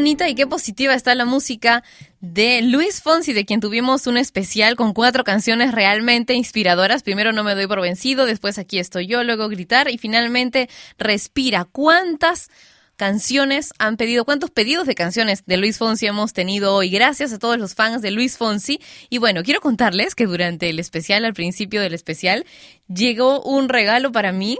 bonita 0.00 0.30
y 0.30 0.34
qué 0.34 0.46
positiva 0.46 0.94
está 0.94 1.14
la 1.14 1.26
música 1.26 1.84
de 2.22 2.62
Luis 2.62 3.02
Fonsi, 3.02 3.34
de 3.34 3.44
quien 3.44 3.60
tuvimos 3.60 4.06
un 4.06 4.16
especial 4.16 4.74
con 4.74 4.94
cuatro 4.94 5.24
canciones 5.24 5.72
realmente 5.72 6.32
inspiradoras. 6.32 7.02
Primero 7.02 7.32
No 7.32 7.44
me 7.44 7.54
doy 7.54 7.66
por 7.66 7.82
vencido, 7.82 8.24
después 8.24 8.56
Aquí 8.56 8.78
estoy 8.78 9.06
yo, 9.06 9.22
luego 9.24 9.50
Gritar 9.50 9.90
y 9.90 9.98
finalmente 9.98 10.70
Respira. 10.96 11.66
¿Cuántas 11.70 12.48
canciones 12.96 13.74
han 13.78 13.98
pedido? 13.98 14.24
¿Cuántos 14.24 14.50
pedidos 14.50 14.86
de 14.86 14.94
canciones 14.94 15.44
de 15.44 15.58
Luis 15.58 15.76
Fonsi 15.76 16.06
hemos 16.06 16.32
tenido 16.32 16.74
hoy? 16.74 16.88
Gracias 16.88 17.34
a 17.34 17.38
todos 17.38 17.58
los 17.58 17.74
fans 17.74 18.00
de 18.00 18.10
Luis 18.10 18.38
Fonsi. 18.38 18.80
Y 19.10 19.18
bueno, 19.18 19.42
quiero 19.42 19.60
contarles 19.60 20.14
que 20.14 20.24
durante 20.24 20.70
el 20.70 20.78
especial, 20.78 21.26
al 21.26 21.34
principio 21.34 21.82
del 21.82 21.92
especial, 21.92 22.46
llegó 22.88 23.42
un 23.42 23.68
regalo 23.68 24.12
para 24.12 24.32
mí 24.32 24.58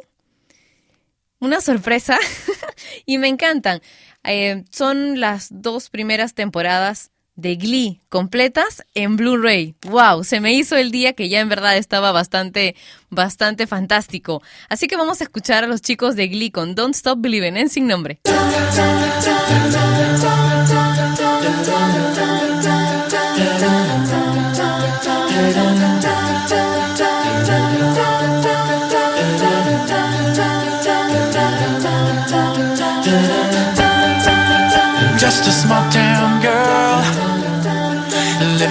una 1.40 1.62
sorpresa 1.62 2.18
y 3.06 3.18
me 3.18 3.28
encantan. 3.28 3.80
Eh, 4.24 4.64
son 4.70 5.20
las 5.20 5.48
dos 5.50 5.90
primeras 5.90 6.34
temporadas 6.34 7.10
de 7.36 7.56
Glee 7.56 8.00
completas 8.08 8.84
en 8.94 9.16
Blu-ray. 9.16 9.74
Wow, 9.86 10.24
se 10.24 10.40
me 10.40 10.52
hizo 10.52 10.76
el 10.76 10.90
día 10.90 11.14
que 11.14 11.28
ya 11.28 11.40
en 11.40 11.48
verdad 11.48 11.76
estaba 11.76 12.12
bastante, 12.12 12.76
bastante 13.08 13.66
fantástico. 13.66 14.42
Así 14.68 14.88
que 14.88 14.96
vamos 14.96 15.20
a 15.20 15.24
escuchar 15.24 15.64
a 15.64 15.66
los 15.66 15.80
chicos 15.80 16.16
de 16.16 16.28
Glee 16.28 16.50
con 16.50 16.74
Don't 16.74 16.94
Stop 16.94 17.20
Believing 17.20 17.56
en 17.56 17.68
Sin 17.68 17.86
Nombre. 17.86 18.20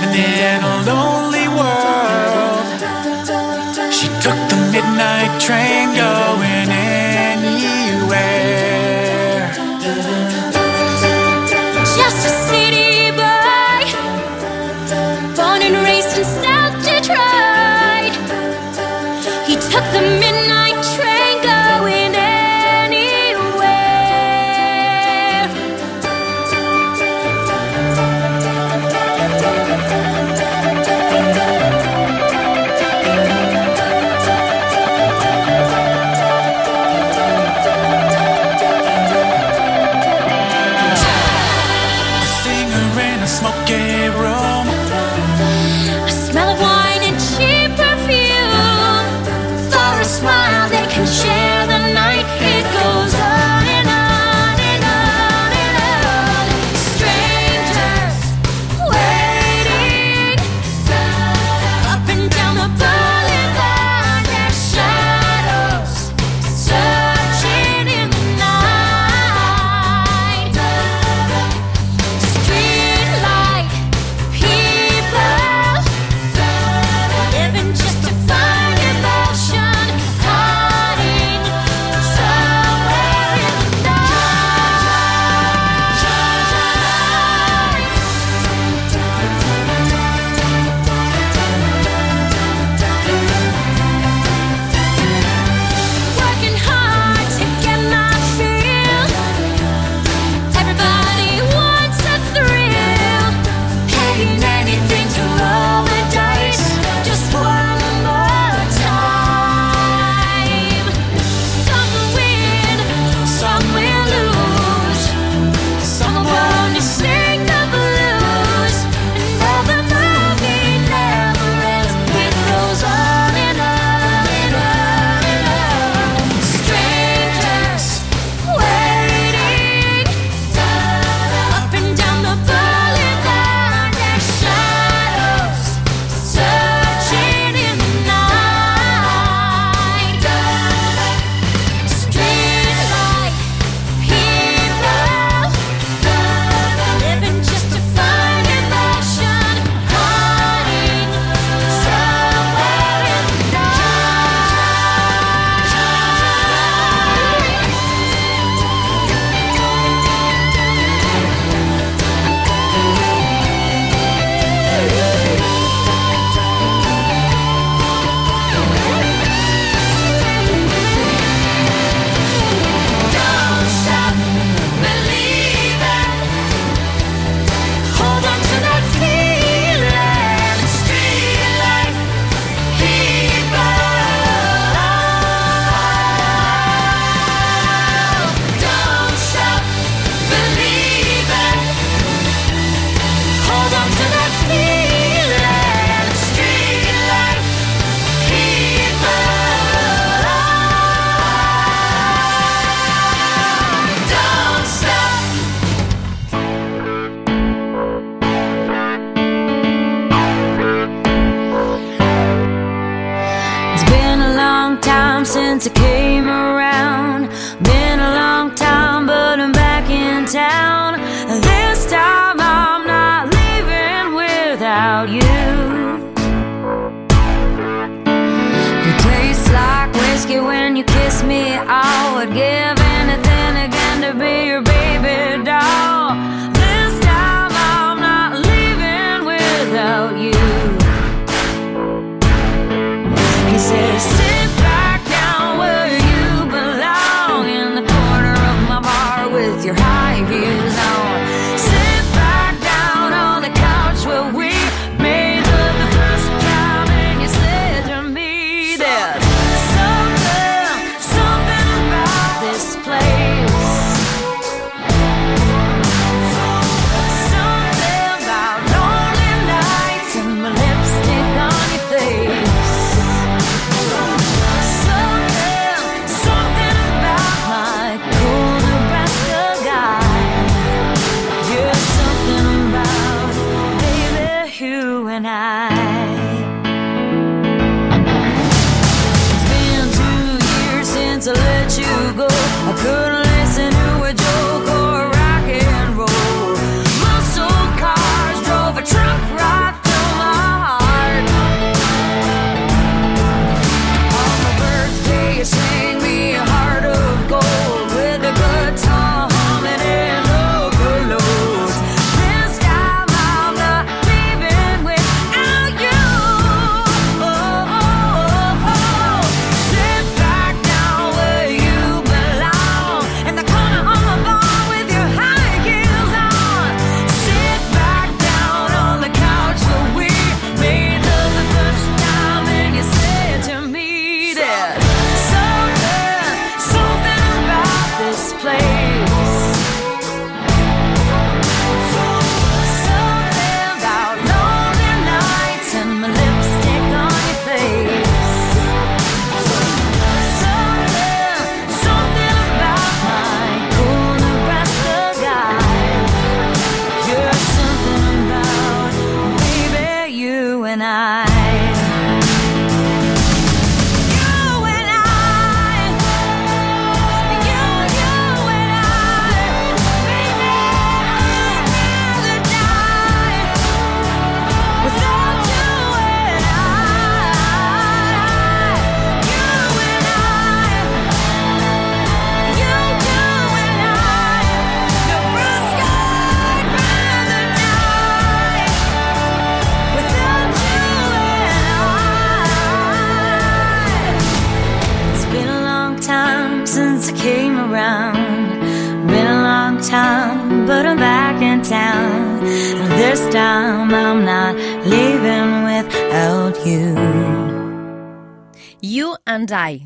living 0.02 0.22
it 0.22 0.64
alone. 0.64 1.19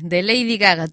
De 0.04 0.22
Lady 0.22 0.58
Gaga. 0.58 0.86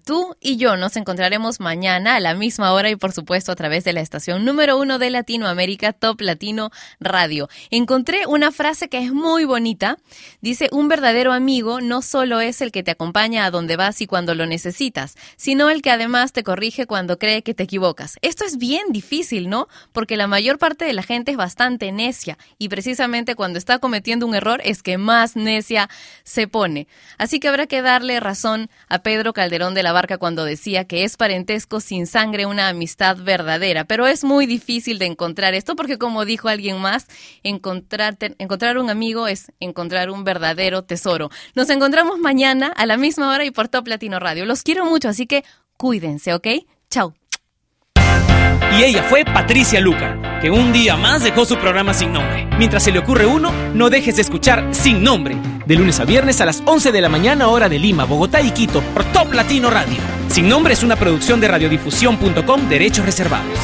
Y 0.44 0.56
yo 0.56 0.76
nos 0.76 0.96
encontraremos 0.96 1.60
mañana 1.60 2.16
a 2.16 2.20
la 2.20 2.34
misma 2.34 2.72
hora 2.72 2.90
y 2.90 2.96
por 2.96 3.12
supuesto 3.12 3.52
a 3.52 3.54
través 3.54 3.84
de 3.84 3.92
la 3.92 4.00
estación 4.00 4.44
número 4.44 4.76
uno 4.76 4.98
de 4.98 5.08
Latinoamérica, 5.08 5.92
Top 5.92 6.20
Latino 6.20 6.72
Radio. 6.98 7.48
Encontré 7.70 8.26
una 8.26 8.50
frase 8.50 8.88
que 8.88 8.98
es 8.98 9.12
muy 9.12 9.44
bonita. 9.44 9.98
Dice, 10.40 10.68
un 10.72 10.88
verdadero 10.88 11.32
amigo 11.32 11.80
no 11.80 12.02
solo 12.02 12.40
es 12.40 12.60
el 12.60 12.72
que 12.72 12.82
te 12.82 12.90
acompaña 12.90 13.44
a 13.44 13.52
donde 13.52 13.76
vas 13.76 14.00
y 14.00 14.08
cuando 14.08 14.34
lo 14.34 14.46
necesitas, 14.46 15.14
sino 15.36 15.70
el 15.70 15.80
que 15.80 15.92
además 15.92 16.32
te 16.32 16.42
corrige 16.42 16.88
cuando 16.88 17.20
cree 17.20 17.42
que 17.42 17.54
te 17.54 17.62
equivocas. 17.62 18.16
Esto 18.20 18.44
es 18.44 18.58
bien 18.58 18.86
difícil, 18.90 19.48
¿no? 19.48 19.68
Porque 19.92 20.16
la 20.16 20.26
mayor 20.26 20.58
parte 20.58 20.84
de 20.84 20.92
la 20.92 21.04
gente 21.04 21.30
es 21.30 21.36
bastante 21.36 21.92
necia 21.92 22.36
y 22.58 22.68
precisamente 22.68 23.36
cuando 23.36 23.60
está 23.60 23.78
cometiendo 23.78 24.26
un 24.26 24.34
error 24.34 24.60
es 24.64 24.82
que 24.82 24.98
más 24.98 25.36
necia 25.36 25.88
se 26.24 26.48
pone. 26.48 26.88
Así 27.16 27.38
que 27.38 27.46
habrá 27.46 27.68
que 27.68 27.80
darle 27.80 28.18
razón 28.18 28.70
a 28.88 29.04
Pedro 29.04 29.32
Calderón 29.32 29.74
de 29.74 29.84
la 29.84 29.92
Barca 29.92 30.18
decía 30.44 30.84
que 30.84 31.04
es 31.04 31.16
parentesco 31.16 31.80
sin 31.80 32.06
sangre 32.06 32.46
una 32.46 32.68
amistad 32.68 33.16
verdadera, 33.16 33.84
pero 33.84 34.06
es 34.06 34.24
muy 34.24 34.46
difícil 34.46 34.98
de 34.98 35.06
encontrar 35.06 35.54
esto 35.54 35.76
porque 35.76 35.98
como 35.98 36.24
dijo 36.24 36.48
alguien 36.48 36.80
más, 36.80 37.06
encontrar, 37.42 38.16
encontrar 38.38 38.78
un 38.78 38.90
amigo 38.90 39.26
es 39.26 39.52
encontrar 39.60 40.10
un 40.10 40.24
verdadero 40.24 40.82
tesoro. 40.82 41.30
Nos 41.54 41.70
encontramos 41.70 42.18
mañana 42.18 42.68
a 42.68 42.86
la 42.86 42.96
misma 42.96 43.30
hora 43.30 43.44
y 43.44 43.50
por 43.50 43.68
Top 43.68 43.86
Latino 43.88 44.18
Radio. 44.18 44.46
Los 44.46 44.62
quiero 44.62 44.84
mucho, 44.84 45.08
así 45.08 45.26
que 45.26 45.44
cuídense, 45.76 46.34
¿ok? 46.34 46.48
Chao. 46.90 47.14
Y 48.78 48.84
ella 48.84 49.02
fue 49.02 49.24
Patricia 49.24 49.80
Luca, 49.80 50.38
que 50.40 50.50
un 50.50 50.72
día 50.72 50.96
más 50.96 51.22
dejó 51.22 51.44
su 51.44 51.56
programa 51.56 51.92
sin 51.92 52.12
nombre. 52.12 52.48
Mientras 52.58 52.82
se 52.82 52.90
le 52.90 53.00
ocurre 53.00 53.26
uno, 53.26 53.52
no 53.74 53.90
dejes 53.90 54.16
de 54.16 54.22
escuchar 54.22 54.74
Sin 54.74 55.02
Nombre, 55.02 55.36
de 55.66 55.76
lunes 55.76 56.00
a 56.00 56.06
viernes 56.06 56.40
a 56.40 56.46
las 56.46 56.62
11 56.64 56.90
de 56.90 57.00
la 57.02 57.10
mañana 57.10 57.48
hora 57.48 57.68
de 57.68 57.78
Lima, 57.78 58.04
Bogotá 58.04 58.40
y 58.40 58.50
Quito, 58.50 58.80
por 58.94 59.04
Top 59.12 59.34
Latino 59.34 59.68
Radio. 59.68 60.21
Sin 60.32 60.48
Nombre 60.48 60.72
es 60.72 60.82
una 60.82 60.96
producción 60.96 61.42
de 61.42 61.48
radiodifusión.com, 61.48 62.66
derechos 62.66 63.04
reservados. 63.04 63.58